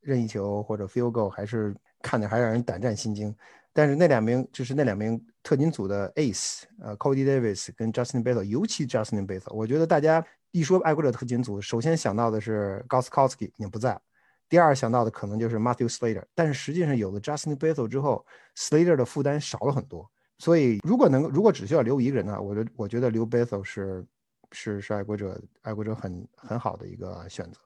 [0.00, 3.36] 任意球或者 Field Goal 还是看着还让人胆战心惊。
[3.74, 14.00] 但是那两名就是那两名特勤组的 Ace，呃，Cody Davis 跟 Justin Bethel，尤其 Justin Bethel，我觉得大家一说爱国者特勤组，首先想到的是 Goskowski 已经不在。
[14.48, 18.24] 第二想到的可能就是 Matthew Slater，但是实际上有了 Justin Bethel 之后
[18.56, 20.08] ，Slater 的负担少了很多。
[20.38, 24.04] 所以如果能如果只需要留一个人呢，我觉我觉得留 Bethel 是
[24.52, 27.60] 是是爱国者爱国者很很好的一个选择。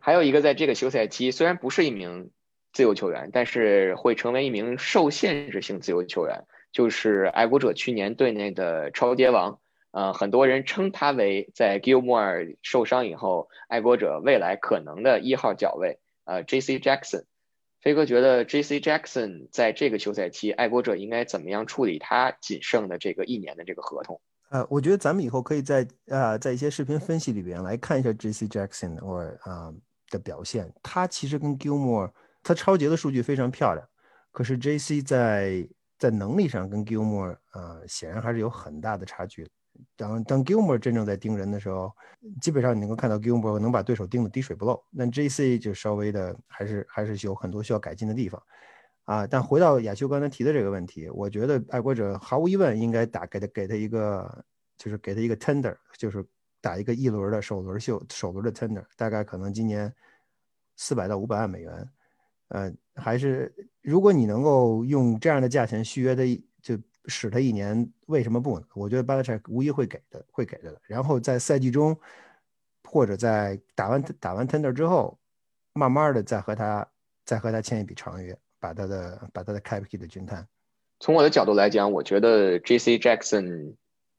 [0.00, 2.30] 还有一个在这个休赛期，虽然不是一名
[2.72, 9.58] 自由球员，但是会成为一名受限制性自由球员，就是爱国者去年队内的超级王。
[9.90, 15.98] 呃，很多人称他为在 Gilmore 受伤以后，爱国者未来可能的一号脚位。
[16.28, 16.78] 呃，J.C.
[16.78, 17.24] Jackson，
[17.80, 18.80] 飞哥觉得 J.C.
[18.80, 24.20] Jackson 在这个休赛期，爱国者应该怎么样处理他仅剩的这个一年的这个合同？
[24.50, 28.46] 呃，我觉得咱们以后可以在呃在一些视频分析里边来看一下 J.C.
[28.46, 29.72] Jackson 或啊
[30.10, 30.70] 的表现。
[30.82, 32.10] 他其实跟 Gilmore，
[32.42, 33.88] 他超节的数据非常漂亮，
[34.30, 35.00] 可是 J.C.
[35.00, 35.66] 在
[35.98, 39.50] 在能力上跟 Gilmore 呃显然还是有很大的差距的。
[39.96, 41.92] 当当 Gilmore 真正在盯人的时候，
[42.40, 44.82] 基本上你能够看到 Gilmore 能把对手盯得滴水不漏。
[44.90, 48.42] 那 JC 就稍微的还是还是有很多需要改进的地方
[49.04, 49.26] 啊。
[49.26, 54.44] 但回到亚修刚才提的这个问题，我觉得爱国者毫无疑问应该打给他给他一个，
[54.76, 56.24] 就是给他一个 tender，就是
[56.60, 59.92] 打一个一轮的首轮秀首轮的 tender，大概可能今年
[60.76, 61.90] 四百到五百万美元。
[62.48, 66.24] 呃，还是如果你能够用这样的价钱续约的。
[67.08, 68.66] 使他一年，为什么不呢？
[68.74, 70.80] 我觉得巴特柴无疑会给的，会给的。
[70.86, 71.98] 然后在赛季中，
[72.84, 75.18] 或者在打完打完 tender 之后，
[75.72, 76.86] 慢慢的再和他
[77.24, 80.46] 再和他签一笔长约，把他的把他的 cap 的均摊。
[81.00, 82.98] 从我的角度来讲，我觉得 J.C.
[82.98, 83.74] Jackson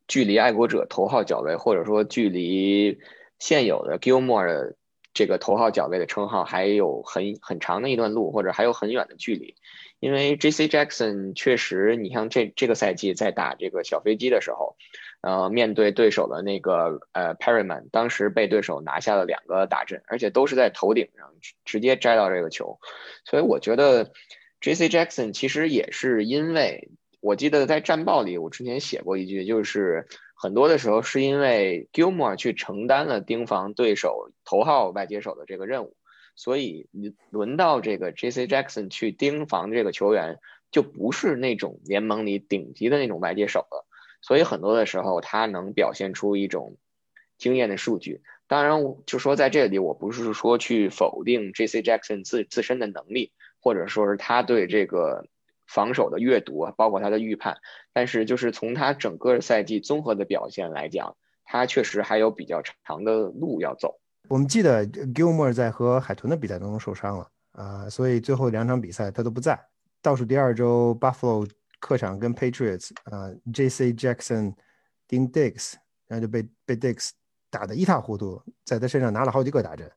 [0.08, 3.00] 距离爱国者头号角位，或者说距离
[3.38, 4.76] 现有的 Gilmore
[5.14, 9.56] 这个头号角位的称号，还有很很长的一段路，或者还有很远的距离。
[10.00, 10.70] 因为 J.C.
[10.70, 14.78] Jackson 确实，你像这这个赛季在打这个小飞机的时候，
[15.20, 21.34] 呃，面对对手的那个呃 Perryman，当时被对手拿下了两个大阵，而且都是在头顶上
[21.66, 22.80] 直接摘到这个球，
[23.26, 24.14] 所以我觉得
[24.62, 24.88] J.C.
[24.88, 30.08] Jackson 其实也是因为，我记得在战报里我之前写过一句，就是
[30.42, 35.98] 很多的时候是因为 Gilmore 去承担了盯防对手头号外接手的这个任务。
[36.38, 36.88] 所以
[37.32, 38.48] 轮到这个 J.C.
[38.48, 40.40] Jackson 去盯防这个球员，
[40.72, 43.86] 就不是那种联盟里顶级的那种外接手了。
[44.22, 46.78] 所以很多的时候，他能表现出一种
[47.38, 48.22] 惊艳的数据。
[48.48, 51.82] 当然，就说在这里，我不是说去否定 J.C.
[51.82, 55.26] Jackson 自自身的能力，或者说是他对这个
[55.70, 57.58] 防守的阅读，包括他的预判。
[57.94, 64.00] 但是，就是从他整个赛季综合的表现来讲，他确实还有比较长的路要走。
[64.28, 69.60] 我们记得 Gilmore 在和海豚的比赛当中受伤了啊，所以最后两场比赛他都不在。
[70.02, 73.94] 倒数第二周，Buffalo 客场跟 Patriots 啊，J.C.
[73.94, 74.54] Jackson
[75.08, 75.76] 盯 Dix，
[76.08, 77.12] 然后就被被 Dix
[77.50, 79.90] 打得一塌糊涂，在他身上拿了好几个大针。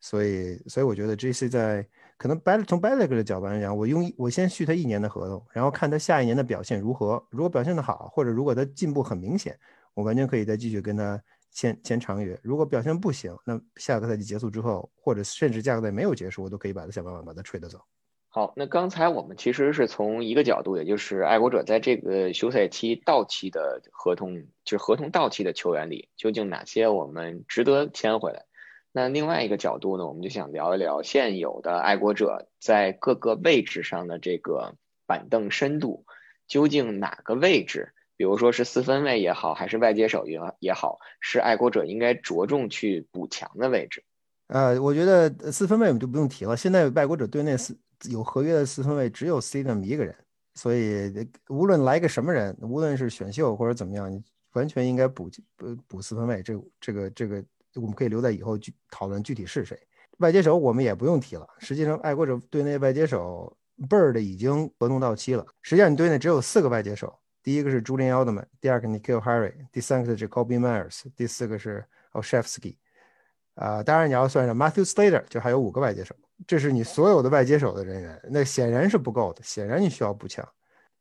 [0.00, 1.48] 所以，所以我觉得 J.C.
[1.48, 1.86] 在
[2.20, 7.24] 可能 b 从 b a l l e 的角度来讲，我用我先续他一年的合同，然后看他下一年的表现如何。
[7.30, 9.58] 如果表现的好，或者如果他进步很明显，
[9.94, 11.18] 我完全可以再继续跟他。
[11.52, 17.80] 签签长约，如果表现不行，那下个赛季结束之后，或者甚至下个赛季没有结束，我都可以把他想办法把他吹得走。
[18.28, 28.44] 好，那刚才我们其实是从一个角度，也就是爱国者在这个休赛期到期的合同，就是合同到期的球员里，究竟哪些我们值得签回来？
[28.92, 34.74] 那另外一个角度呢，我们就想聊一聊现有的爱国者在各个位置上的这个
[35.06, 36.04] 板凳深度，
[36.48, 37.92] 究竟哪个位置？
[38.16, 44.04] 比如说是四分卫也好，还是外接手也也好，是爱国者应该着重去补强的位置。
[44.48, 46.56] 呃，我觉得四分卫我们就不用提了。
[46.56, 47.74] 现在爱国者队内四
[48.10, 50.14] 有合约的四分卫只有 C 那么一个人，
[50.54, 54.22] 所以无论来个什么人，无论是选秀或者怎么样，你
[54.52, 56.42] 完全应该补补补四分卫。
[56.42, 57.42] 这这个这个
[57.74, 59.78] 我们可以留在以后具讨论具体是谁。
[60.18, 61.46] 外接手我们也不用提了。
[61.58, 63.56] 实际上，爱国者队内外接手
[63.88, 65.46] Bird 已经合同到期了。
[65.62, 67.18] 实际上，你队内只有四个外接手。
[67.42, 72.76] 第一个是 Julian Edelman，第二个 Nikhil Harry，第三个是 Jacoby Myers，第四个是 Olszewski。
[73.54, 76.14] 啊，当然你要算上 Matthew Slater，就还有五个外接手。
[76.46, 80.46] 这是你所有的外接手的人员，那显然是不够的，显然你需要补强。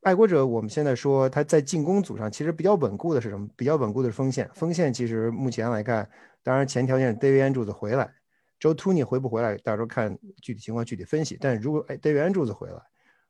[0.01, 3.45] 爱国者我们现在说他在进攻组上其实比较稳固的是什么？
[3.58, 4.49] 比较稳固的是锋线。
[4.53, 6.10] 锋线其实目前来看，
[6.43, 8.13] 当然前条件是 David Andrews 回来
[8.60, 11.38] ，Joe Toney 回不回来，到时候看具体情况具体分析。
[11.39, 12.82] 但如果哎 David Andrews 回来，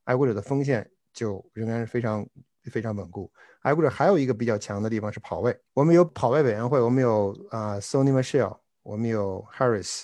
[0.04, 2.28] 爱国者的锋线就仍然是非常。
[2.70, 3.32] 非常稳固。
[3.62, 10.04] 爱国者还有一个比较强的地方是跑位，我们有跑位委员会，我们有啊，Sony Michelle，我们有 Harris，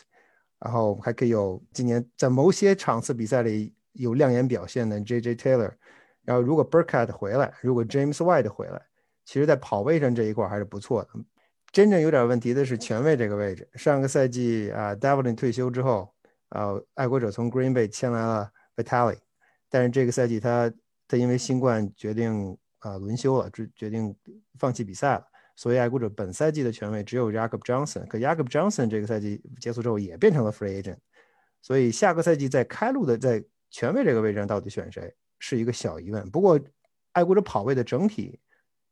[0.58, 5.74] 然后还可以有今年在某些场次比赛里有亮眼表现的 JJ Taylor。
[6.24, 8.82] 然后如果 Burkett 回来，如果 James White 回来，
[9.26, 11.10] 其实在跑位上这一块还是不错的。
[11.76, 13.68] 真正有点问题的是前卫这个位置。
[13.74, 16.10] 上个赛季啊，Devlin 退休之后，
[16.48, 19.18] 啊，爱国者从 Green Bay 签来了 Vitale，
[19.70, 20.72] 但是这个赛季他。
[21.08, 24.16] 他因为新冠决定啊轮休了，决决定
[24.58, 30.98] 放弃比赛了，所以爱国者本赛季的权位只有 Jacob Johnson，可 Jacob Johnson 这个赛季结束之后也变成了 free agent，
[31.62, 36.28] 所以下个赛季在开路的在权位这个位置上到底选谁是一个小疑问。
[36.32, 36.60] 不过
[37.12, 38.40] 爱国者跑位的整体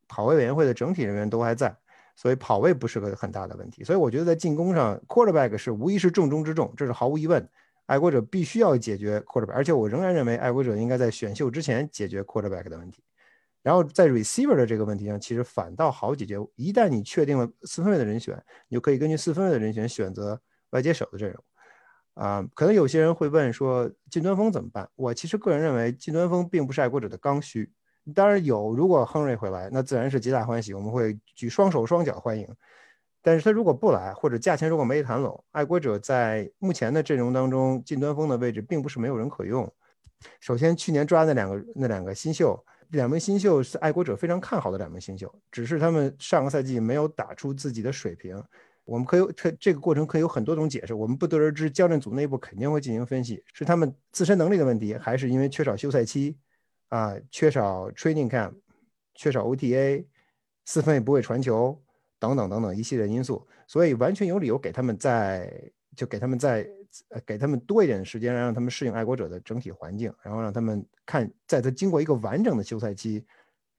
[0.07, 1.75] 跑位委员会的整体人员都还在，
[2.15, 3.83] 所以跑位不是个很大的问题。
[3.83, 7.47] 所以我觉得在进攻上 quarterback 是无疑是重中之重，这是毫无疑问。
[7.85, 13.03] 爱国者必须要解决 quarterback，而且我仍然认为爱国者应该在选秀之前解决 quarterback 的问题。
[13.61, 16.37] 然后在 receiver 的这个问题上，其实反倒好解决。
[16.55, 20.39] 一旦你确定了四分位的人选，你就可以根据四分位的人选选择
[20.71, 21.43] 外接手的阵容。
[22.13, 24.89] 啊，可能有些人会问说，近端锋怎么办？
[24.95, 27.71] 我其实个人认为，近端锋并不是爱国者的刚需。
[28.13, 32.47] 当然有，如果亨瑞回来，那自然是皆大欢喜，我们会举双手双脚欢迎。
[33.21, 39.71] 但是他如果不来，或者价钱如果没谈拢，爱国者在目前的阵容当中，近端锋的位置并不是没有人可用。
[40.41, 48.43] 首先，去年抓那两个那两个新秀，两名新秀是爱国者非常看好的两名新秀，只是他们上个赛季没有打出自己的水平。
[48.83, 51.71] 我们可以这这个过程可以有很多种解释，我们不得而知。
[51.71, 56.35] 教练组内部肯定会进行分析，是他们自身能力的问题，还是因为缺少休赛期
[56.93, 58.53] 啊，缺少 training camp，
[59.15, 60.05] 缺少 OTA，
[60.65, 61.81] 四分也不会传球。
[62.19, 65.51] 等等等等一系列因素，所以完全有理由给他们在
[65.93, 66.65] 就给他们在
[67.09, 73.25] 呃给他们多一点时间，让他们适应爱国者的整体环境，然后让他们看在他经过一个完整的休赛期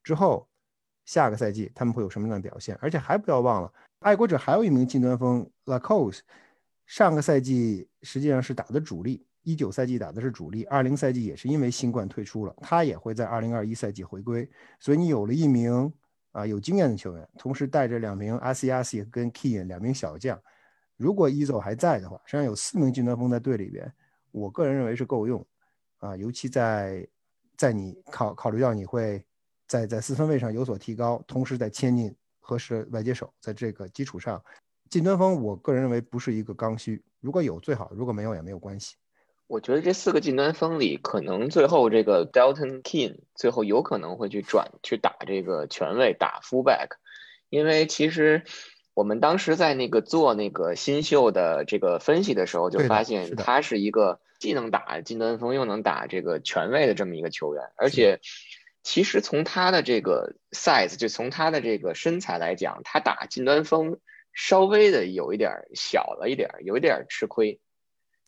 [0.03, 0.47] 之后，
[1.07, 2.77] 下个赛季他们会有什么样的表现。
[2.83, 6.19] 而且还不要忘了，爱国者还有一名近端锋 Lacos，
[6.85, 14.51] 上个赛季实际上是打的主力，一九赛季打的是主力，二零赛季也是因为新冠退出了，他也会在二零二一赛季回归。
[14.81, 15.93] 所以你有了一名。
[16.35, 20.37] 啊，有经验的球员，同时带着两名阿西亚西跟 Key 两名小将，
[20.97, 23.95] 如果伊佐还在的话，实际上有四名近端锋在队里边，
[24.33, 25.47] 我个人认为是够用。
[25.99, 27.07] 啊，尤其在
[27.57, 29.25] 在你考考虑到你会
[29.69, 34.43] 在在四分位上有所提高，同时在签进合适外接手，在这个基础上，
[34.91, 38.97] 近端锋我个人认为不是一个刚需，如果有最好，如果没有也没有关系。
[39.55, 46.97] 我觉得这四个近端锋里，可能最后这个 Dalton King 最后有可能会去转去打这个权位打 fullback，
[47.51, 48.43] 因为其实
[48.95, 58.19] 我们当时在那个做那个新秀的这个分析的时候，就发现他是一个既能打近端锋又能打这个权位的这么一个球员，而且
[58.83, 64.01] 其实从他的这个 size 就从他的这个身材来讲，他打近端锋
[64.33, 67.61] 稍微的有一点小了一点，有一点吃亏。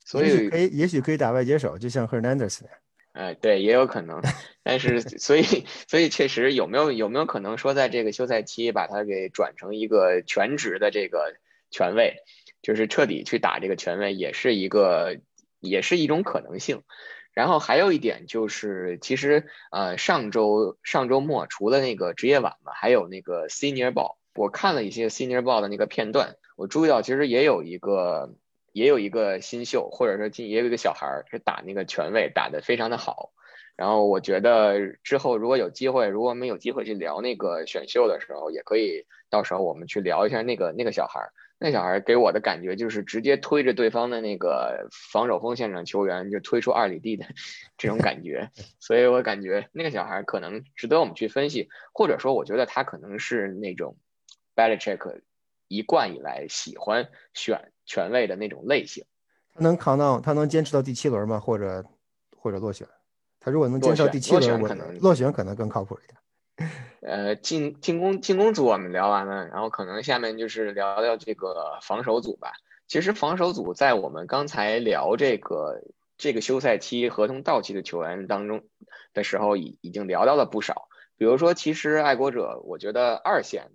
[0.06, 2.78] 所以可以，也许可以打外接手，就像 Hernandez 那样。
[3.12, 4.22] 哎，对，也有可能。
[4.62, 5.42] 但是， 所以，
[5.88, 11.34] 所以确实有没有有没有可能说，在这个休赛期把他给转成一个全职的这个
[11.72, 12.18] 权位，
[12.62, 15.18] 就是彻底去打这个权位，也是一个，
[15.58, 16.82] 也是一种可能性。
[17.32, 28.36] 然后还有一点就是，其实呃，上周上周末除了那个职业晚嘛，还有那个 Senior Ball，我看了一些 Senior Ball 的那个片段，我注意到其实也有一个。
[28.76, 33.32] 也有一个新秀，或者说进也有一个小孩儿是打那个权位打得非常的好，
[33.74, 41.32] 然后我觉得之后如果有机会，如果我们有机会去聊那个选秀的时候，也可以到时候我们去聊一下那个那个小孩儿。
[41.58, 47.24] 那小孩儿给我的感觉就是直接推着对方的那个防守锋线上球员就推出二里地的
[47.78, 53.96] 这种感觉，所以我感觉那个小孩儿可能值得我们去分析，或者说我觉得他可能是那种
[54.54, 55.22] Belichick
[55.66, 57.72] 一贯以来喜欢选。
[57.86, 59.04] 权位的那种类型，
[59.54, 61.40] 他能扛到，他能坚持到第七轮吗？
[61.40, 61.84] 或者
[62.36, 62.86] 或者落选？
[63.40, 66.18] 他如果能坚持到第七轮，可能落选可能更靠谱一点。
[67.00, 72.52] 呃，进进攻进攻组我们聊完了，然后可能下面就是聊聊这个防守组吧。
[72.88, 75.82] 其实防守组在我们刚才聊这个
[76.16, 78.64] 这个休赛期合同到期的球员当中
[79.12, 80.88] 的时候，已已经聊到了不少。
[81.16, 83.70] 比如说，其实爱国者，我觉得二线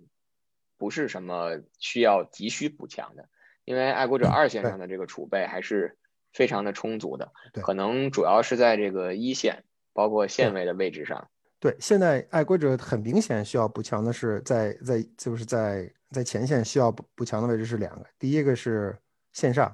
[0.76, 3.28] 不是什么需要急需补强的。
[3.64, 5.96] 因为爱国者二线上的这个储备还是
[6.32, 7.30] 非常的充足的，
[7.62, 11.28] 可能主要是在这个一线，包括线位的位置上。
[11.60, 18.98] 对，现在爱国者很明显需要补强的是在在就是在在前线需要补补强的位置是两个，第一个是
[19.32, 19.72] 线上，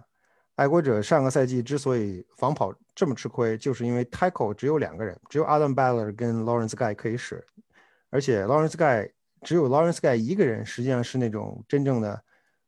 [0.57, 7.43] 爱国者上个赛季之所以防跑这么吃亏，就是因为 tackle 只有两个人，只有 Adam Baller 跟 Lawrence Guy 可以使，
[8.11, 9.11] 而且 Lawrence Guy
[9.41, 12.22] 只有 Lawrence Guy 一个人，实际上是那种真正的。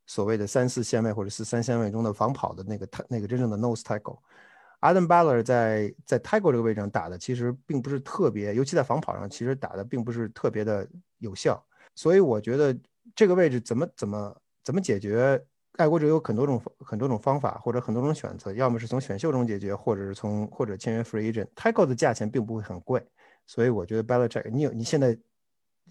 [0.05, 10.87] 所谓的三四线位或者四三线位中的防跑的那个他那个真正的 nose tackle，Adam Baller 在在 tackle 这个位置上打的其实并不是特别，尤其在防跑上其实打的并不是特别的
[11.19, 11.63] 有效，
[11.95, 12.77] 所以我觉得
[13.15, 15.41] 这个位置怎么怎么怎么解决，
[15.77, 23.01] 爱国者有很多种很多种方法或者很多种选择，要么是从选秀中解决，或者是从或者签约 free agent，tackle 的价钱并不会很贵，
[23.47, 25.17] 所以我觉得 Baller 这个你有你现在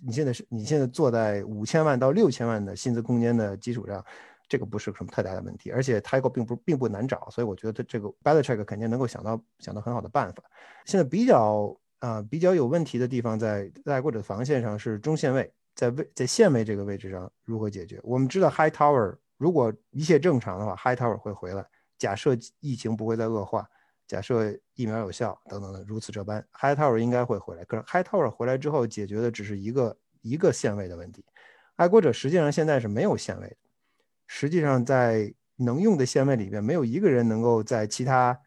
[0.02, 4.04] 你现在是你现在坐在五千万到六千万的薪资空间的基础上，
[4.48, 5.70] 这个不是什么太大的问题。
[5.70, 10.42] 而且 t y g o 并不并不难找，所以我觉得这个 b a l a c h e c k 肯定能够想到想到很好的办法。
[10.84, 18.00] 现在比较啊比较有问题的地方在在爱国者防线上是中线位，在位在线位这个位置上如何解决？
[18.02, 21.64] 我们知道 High Tower 如果一切正常的话，High Tower 会回来。
[21.98, 23.68] 假设疫情不会再恶化。
[24.06, 27.64] 假设疫苗有效等等的如此这般，High Tower 应该会回来。
[27.64, 31.22] 可是 High Tower 回来之后解决的只是一个一个线位的问题。
[31.76, 33.56] 爱国者实际上现在是没有线位的，
[34.26, 38.38] 实际上在能用的线位里边，没有一个人能够在其他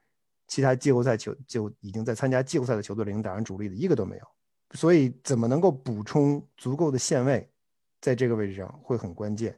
[0.48, 4.28] 其他季后赛球就已经在参加季后赛的球队里打上主力的一个都没有。
[4.72, 7.48] 所以怎么能够补充足够的线位，
[8.02, 9.56] 在这个位置上会很关键。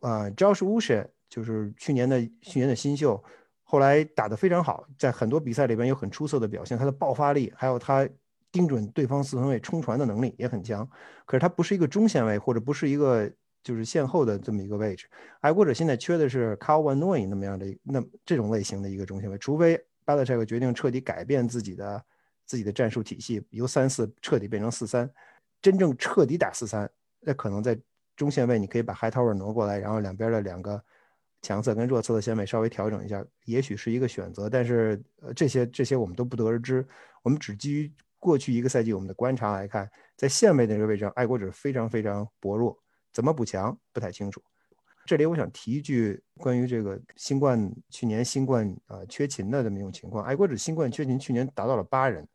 [0.00, 3.22] 啊，Josh w u s h 就是去年的去年的新秀。
[3.74, 8.08] 后来打得非常好，在很多比赛里边有很出色的表现，他的爆发力还有他
[8.52, 10.88] 盯准对方四分卫冲传的能力也很强。
[11.26, 13.28] 可是他不是一个中线位，或者不是一个
[13.64, 15.08] 就是线后的这么一个位置。
[15.40, 22.00] 爱国者现在缺的是 Carl Van Noy 那么样的那这种类型的一个中线位，除非 Belichick 决定彻底改变自己的
[22.46, 25.10] 自己的战术体系，由三四彻底变成四三，
[25.60, 27.76] 真正彻底打四三，那可能在
[28.14, 30.80] 中线位你可以把 High Tower 挪过来，然后两边的两个。
[31.44, 36.84] 强侧跟弱侧的线位稍微调整一下，也许是一个选择，但是呃这些这些我们都不得而知。
[37.22, 39.86] 我们只基于过去一个赛季我们的观察来看，
[40.16, 42.74] 在线位的这个位置上，爱国者非常非常薄弱，
[43.12, 44.42] 怎么补强不太清楚。
[45.04, 52.26] 这里我想提一句关于这个新冠去年新冠啊缺勤的这么一种情况，爱国者新冠缺勤去年达到了八人，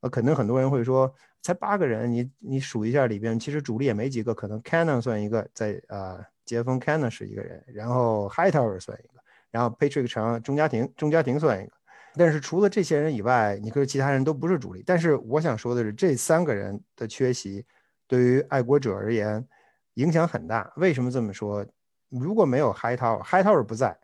[0.00, 6.24] 呃，可能很多人会说才八个人，你你数一下里边，其实主力也没几个，可能 Cannon 算一个在啊。
[6.46, 9.20] 杰峰 Cannon 是一个人，然后 Hightower 算一个，
[9.50, 11.72] 然后 Patrick 成钟家庭，钟家庭算一个。
[12.18, 14.82] 但是除了这些人以外，你说其他人都不是主力。
[14.86, 17.62] 但是我想说的是，这三个人的缺席
[18.06, 19.46] 对于爱国者而言
[19.94, 20.72] 影响很大。
[20.76, 21.66] 为什么这么说？
[22.08, 23.94] 如果没有 Hightower，Hightower 不在，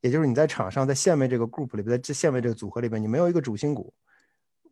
[0.00, 3.94] 也就是你在场上在线位这个 group 里边，在这线位这个组合里边，你没有一个主心骨。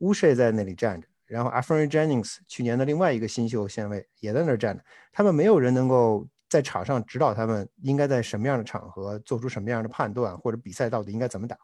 [0.01, 6.27] 乌 h 在那里站着，然后 a f r e n Jennings 去年的另外一个新秀线位也在那儿站着，他们没有人能够。
[6.51, 11.57] 在场上指导他们应该在什么样的场合做出什么样的判断，或者比赛到底应该怎么打。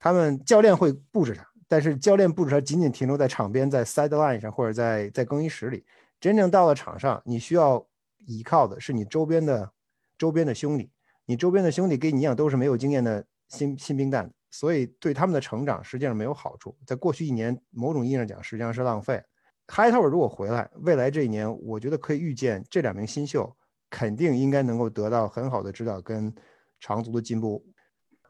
[0.00, 5.84] 他们教练会布置他，但是教练布置他仅仅停留在场边，在 sideline 上或者在在更衣室里。
[6.18, 7.86] 真正到了场上，你需要
[8.26, 9.70] 依靠的是你周边的
[10.16, 10.90] 周边的兄弟。
[11.24, 16.76] 你周边的兄弟跟你一样都是没有经验的新新兵蛋，所以对他们的成长实际上没有好处。
[16.84, 19.22] 在过去一年，某种意义上讲，实际上是浪费。
[19.66, 23.54] 开拓者如果回来，未来这一年，我觉得可以预见这两名新秀。
[23.92, 26.34] 肯定应该能够得到很好的指导跟
[26.80, 27.62] 长足的进步。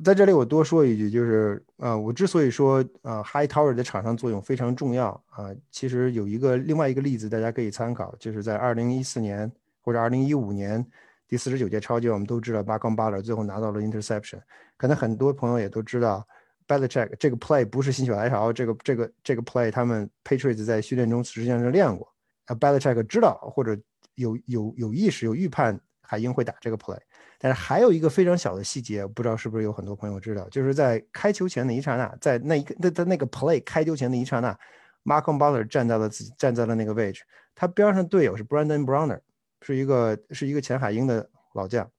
[0.05, 9.51] 在这里我多说一句，就是呃，我之所以说呃，High Tower 的场上作用非常重要啊，其实有一个另外一个例子大家可以参考，就是在二零一四年
[9.81, 10.85] 或者二零一五年
[11.29, 14.41] 第四十九届超级，我们都知道巴康巴勒最后拿到了 interception，
[14.77, 16.27] 可能很多朋友也都知道
[16.67, 20.65] b e l i c h e c k 这个 play 不是心血来潮，这个这个这个 play 他们 Patriots
[20.65, 22.13] 在训练中实际上是练过，
[22.47, 23.79] 啊 b e l i c h e c k 知道或者。
[24.15, 26.99] 有有有意识有预判海鹰会打这个 play，
[27.39, 34.57] 但是还有一个非常小的细节，不知道是不是有很多朋友知道，就是在开球前的一刹那，在那一个那在那个 play 开球前的一刹那
[35.05, 37.23] ，Mark Butler 站在了自己站在了那个位置，
[37.55, 39.21] 他边上队友是 Brandon Browner，
[39.61, 41.91] 是一个是一个前海鹰的老将，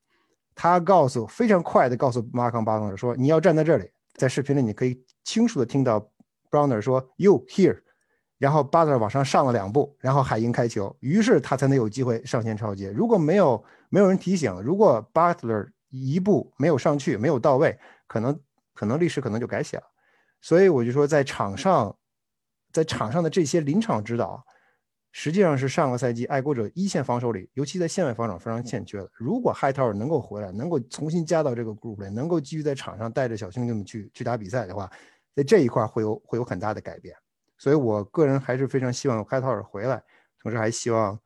[0.55, 6.11] 他告诉非常快的告诉 Mark Butler 说你要站在这里，在视频里你可以清楚的听到
[6.51, 7.82] Browner 说 You here。
[8.43, 12.91] 然后巴特往上上了两步，然后海鹰开球，于是他才能有机会上前超接。
[12.91, 18.37] 如果没有没有人提醒，如果巴特勒一步没有上去，没有到位，可能
[18.73, 19.83] 可能历史可能就改写了。
[20.41, 21.97] 所以我就说，在场上，
[22.73, 24.45] 在场上的这些临场指导，
[25.13, 29.09] 实际上是上个赛季爱国者一线防守里，尤其在线外防守非常欠缺的。
[29.13, 34.91] 如果 High Tower 能够回来，能够重新加到这个 group 里，能够继续在场上带着小兄弟们去去打比赛的话，
[35.33, 37.15] 在这一块会有会有很大的改变。
[37.63, 40.03] 所以，我个人还是非常希望 i t o 回来，
[40.41, 41.17] 同时还希望，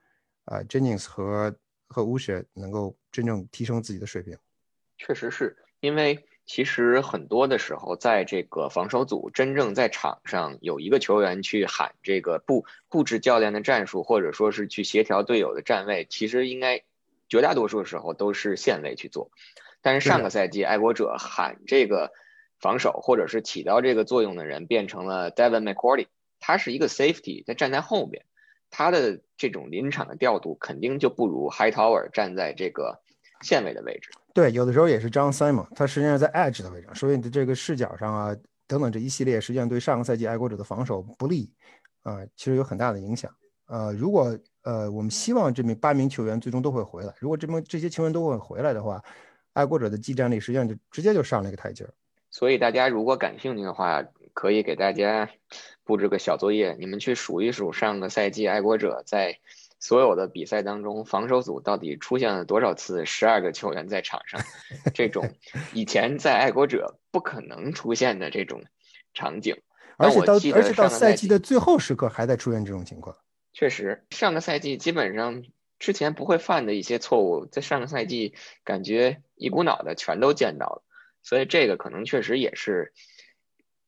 [0.46, 1.58] 啊，Jennings 和
[1.88, 4.38] 和 s h 能够真正提升自己的水平。
[5.00, 16.84] 确实是因为，其实很多的时候，在这个防守组真正在场上有一个球员去喊这个布布置教练的战术，或者说是去协调队友的站位，其实应该
[17.28, 19.32] 绝大多数时候都是线位去做。
[19.82, 22.12] 但是上个赛季爱国者喊这个
[22.60, 26.06] 防守或者是起到这个作用的人变成了 Devin McCourty。
[26.48, 28.24] 他是一个 safety，在站在后面，
[28.70, 32.98] 他的这种临场的调度肯定就不如 High Tower 站在这个
[33.42, 34.12] 线位的位置。
[34.34, 38.34] 对，有的时候也是张三嘛，他实际上在 edge 的位置，所以你的这个视角上啊，
[38.66, 41.52] 等等这一系列，实际上对上个赛季爱国者的防守不利
[42.04, 43.30] 啊，其实有很大的影响。
[43.66, 47.14] 呃，如果呃，我们希望这名八名球员最终都会回来。
[47.20, 49.04] 如果这名这些球员都会回来的话，
[49.52, 51.94] 爱国者的技战力实际上就直接就上了一个台阶儿。
[52.30, 54.02] 所以大家如果感兴趣的话，
[54.38, 55.32] 可以给大家
[55.84, 59.40] 布置个小作业，你们去数一数上个赛季爱国者在
[59.80, 64.40] 所有的比赛当中，防守组到底出现了多少次十二个球员在场上，
[64.94, 65.34] 这种
[65.74, 68.64] 以前在爱国者不可能出现的这种
[69.16, 69.58] 场景。
[69.98, 73.18] 而且到而且到赛季的最后时刻还在出现这种情况。
[73.54, 75.42] 确实，上个赛季基本上
[75.80, 80.84] 之前不会犯的一些错误，在上个赛季感觉一股脑的全都见到了，
[81.24, 82.94] 所以这个可能确实也是，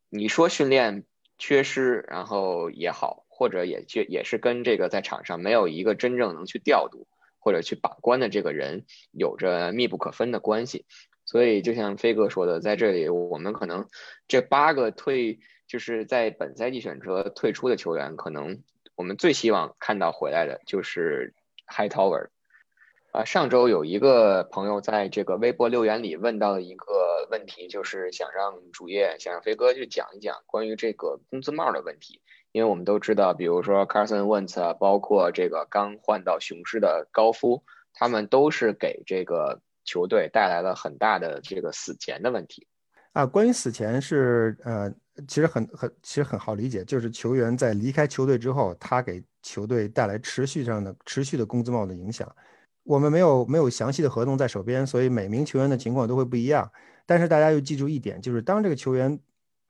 [0.09, 1.03] 你说训练
[1.37, 7.07] 缺失，然后也好，或者也确也是跟这个在场上没有一个真正能去调度
[7.39, 10.85] 或者去把关的这个人有着密不可分的关系。
[11.25, 13.87] 所以就像飞哥说的，在这里我们可能
[14.27, 18.63] 这八个退就是在本赛季选择退出的球员，可能
[18.95, 21.35] 我们最希望看到回来的就是
[21.67, 22.29] Hightower。
[23.11, 26.85] 啊，上周有一个朋友在这个微博留言里问到了一个
[27.29, 32.21] 问题，就是想让主页想让飞哥去讲一讲关于这个工资帽的问题，
[32.51, 37.63] 因为我们都知道，比如说 Carson Wentz，包括这个刚换到雄狮的高夫，
[37.93, 42.67] 他们都是给这个球队带来了很大的这个死钱的问题。
[43.13, 44.93] 啊，关于死钱是呃，
[45.27, 52.31] 其实很很其实很好理解，就是球员在离开球队之后，他给球队带来持续上的持续的工资帽的影响。
[52.83, 56.71] 我们没有没有详细的合同在手边，所以每名球员的情况都会不一样。
[57.09, 59.19] 但是大家要记住一点，就是当这个球员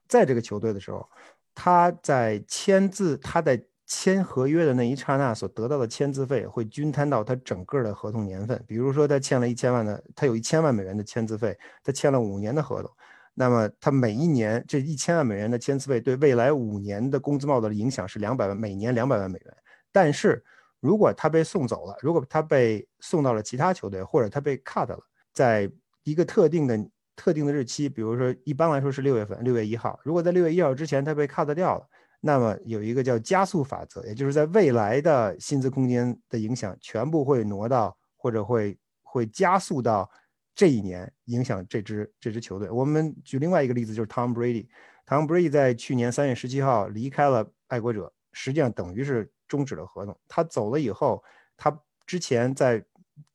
[0.09, 1.07] 在这个球队的时候，
[1.55, 8.61] 他在签字他在签合约的那一刹那所得到的签字费会均摊到他整个的合同年份。
[8.67, 12.91] 比如说他签了一千万的，他有一千万美元的签字费，他签了五年的合同，
[13.33, 19.57] 那么他每一年这一千万美元的签字费对未来五年的工资帽的影响是两百万，每年两百万美元。
[19.93, 20.43] 但是
[20.81, 24.99] 如果他被送走了，如果他被送到了其他球队，或者他被 cut 了，
[25.31, 25.71] 在
[26.03, 26.77] 一个特定的
[27.20, 29.99] 特定的日期，比如说一般来说是六月份，六月一号。
[30.03, 31.86] 如果在六月一号之前他被 cut 掉了，
[32.22, 40.09] 那么有一个叫加速法则，也就是在未来的薪资空间的影响全部会挪到，或者会会加速到
[40.55, 42.70] 这一年，影响这支这支球队。
[42.70, 44.67] 我们举另外一个例子，就是 Tom Brady。
[45.05, 49.30] Tom Brady 在去年三月十七号离开了爱国者，实际上等于是。
[49.49, 50.15] 终止了合同。
[50.28, 51.24] 他走了以后，
[51.57, 52.86] 他之前在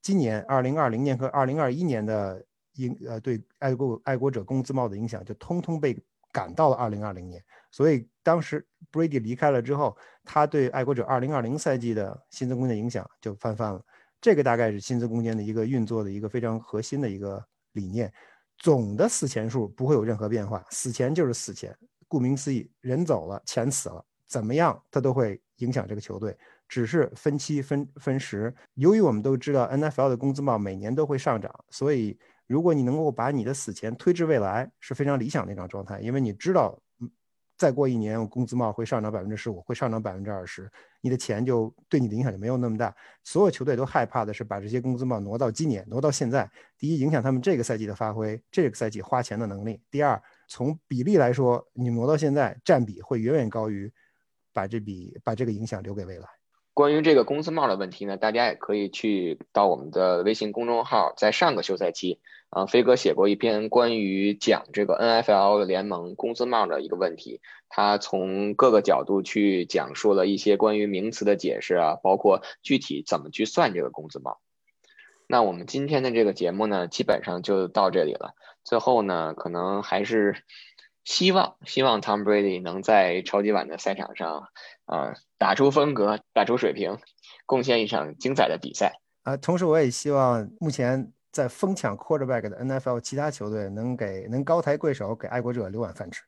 [0.00, 2.40] 今年二零二零年和二零二一年的
[2.74, 5.96] 影呃对爱国爱国者工资帽的影响，就通通被
[6.32, 7.42] 赶到了二零二零年。
[7.70, 13.84] 所以当时 Brady 离开了之后，他对爱国者二零二零赛季的薪资空间影响就翻番了。
[14.20, 18.12] 这个大概是薪资空间的一个运作的一个非常核心的一个理念。
[18.58, 21.76] 总的死钱数不会有任何变化，死钱就是死钱。
[22.08, 25.40] 顾名思义，人走了，钱死了，怎么样，他都会。
[25.58, 28.52] 影响这个球队，只是分期分分时。
[28.74, 36.00] 由于我们都知道 NFL 的工资帽每年都会上涨，所以如果你能够把你的死钱推至未来，是非常理想的一种状态。
[36.00, 36.78] 因为你知道，
[37.56, 40.70] 再过一年，工资帽会上涨百分之十五，会上涨百分之二十，
[41.00, 42.94] 你的钱就对你的影响就没有那么大。
[43.22, 46.50] 所有球队都害怕的是把这些工资帽挪到今年，挪到现在。
[46.78, 53.92] 第一，影响他们这个赛季的发挥，这个赛季花钱的能力；第二，从比例来说，你挪到现在，占比会远远高于。
[54.56, 56.28] 把这笔把这个影响留给未来。
[56.74, 62.18] 关于这个工资帽的问题呢，大家也可以去到我们的微信公众号，在上个休赛期
[62.50, 74.40] 啊，飞哥写过一篇关于讲这个 NFL 联盟工资帽的一个问题，他从各个角度去讲述了一些关于名词的解释啊，包括具体怎么去算这个工资帽。
[75.28, 78.34] 那我们今天的这个节目呢，基本上就到这里了。
[78.64, 80.42] 最后呢，可能还是。
[81.04, 84.48] 希望希望 Tom Brady 能在超级碗的赛场上，
[84.86, 86.98] 啊，打出风格，打出水平，
[87.46, 89.00] 贡献一场精彩的比赛。
[89.22, 96.22] 啊，同时我也希望目前在疯抢 quarterback 的 NFL 其他球队能给能高抬贵手，给爱国者留碗饭吃。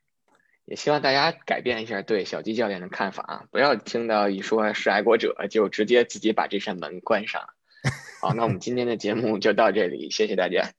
[0.65, 7.41] 也希望大家改变一下对小鸡教练的看法啊，不要听到一说是爱国者就直接自己把这扇门关上。
[8.21, 10.71] 好，那我们今天的节目就到这里，谢谢大家。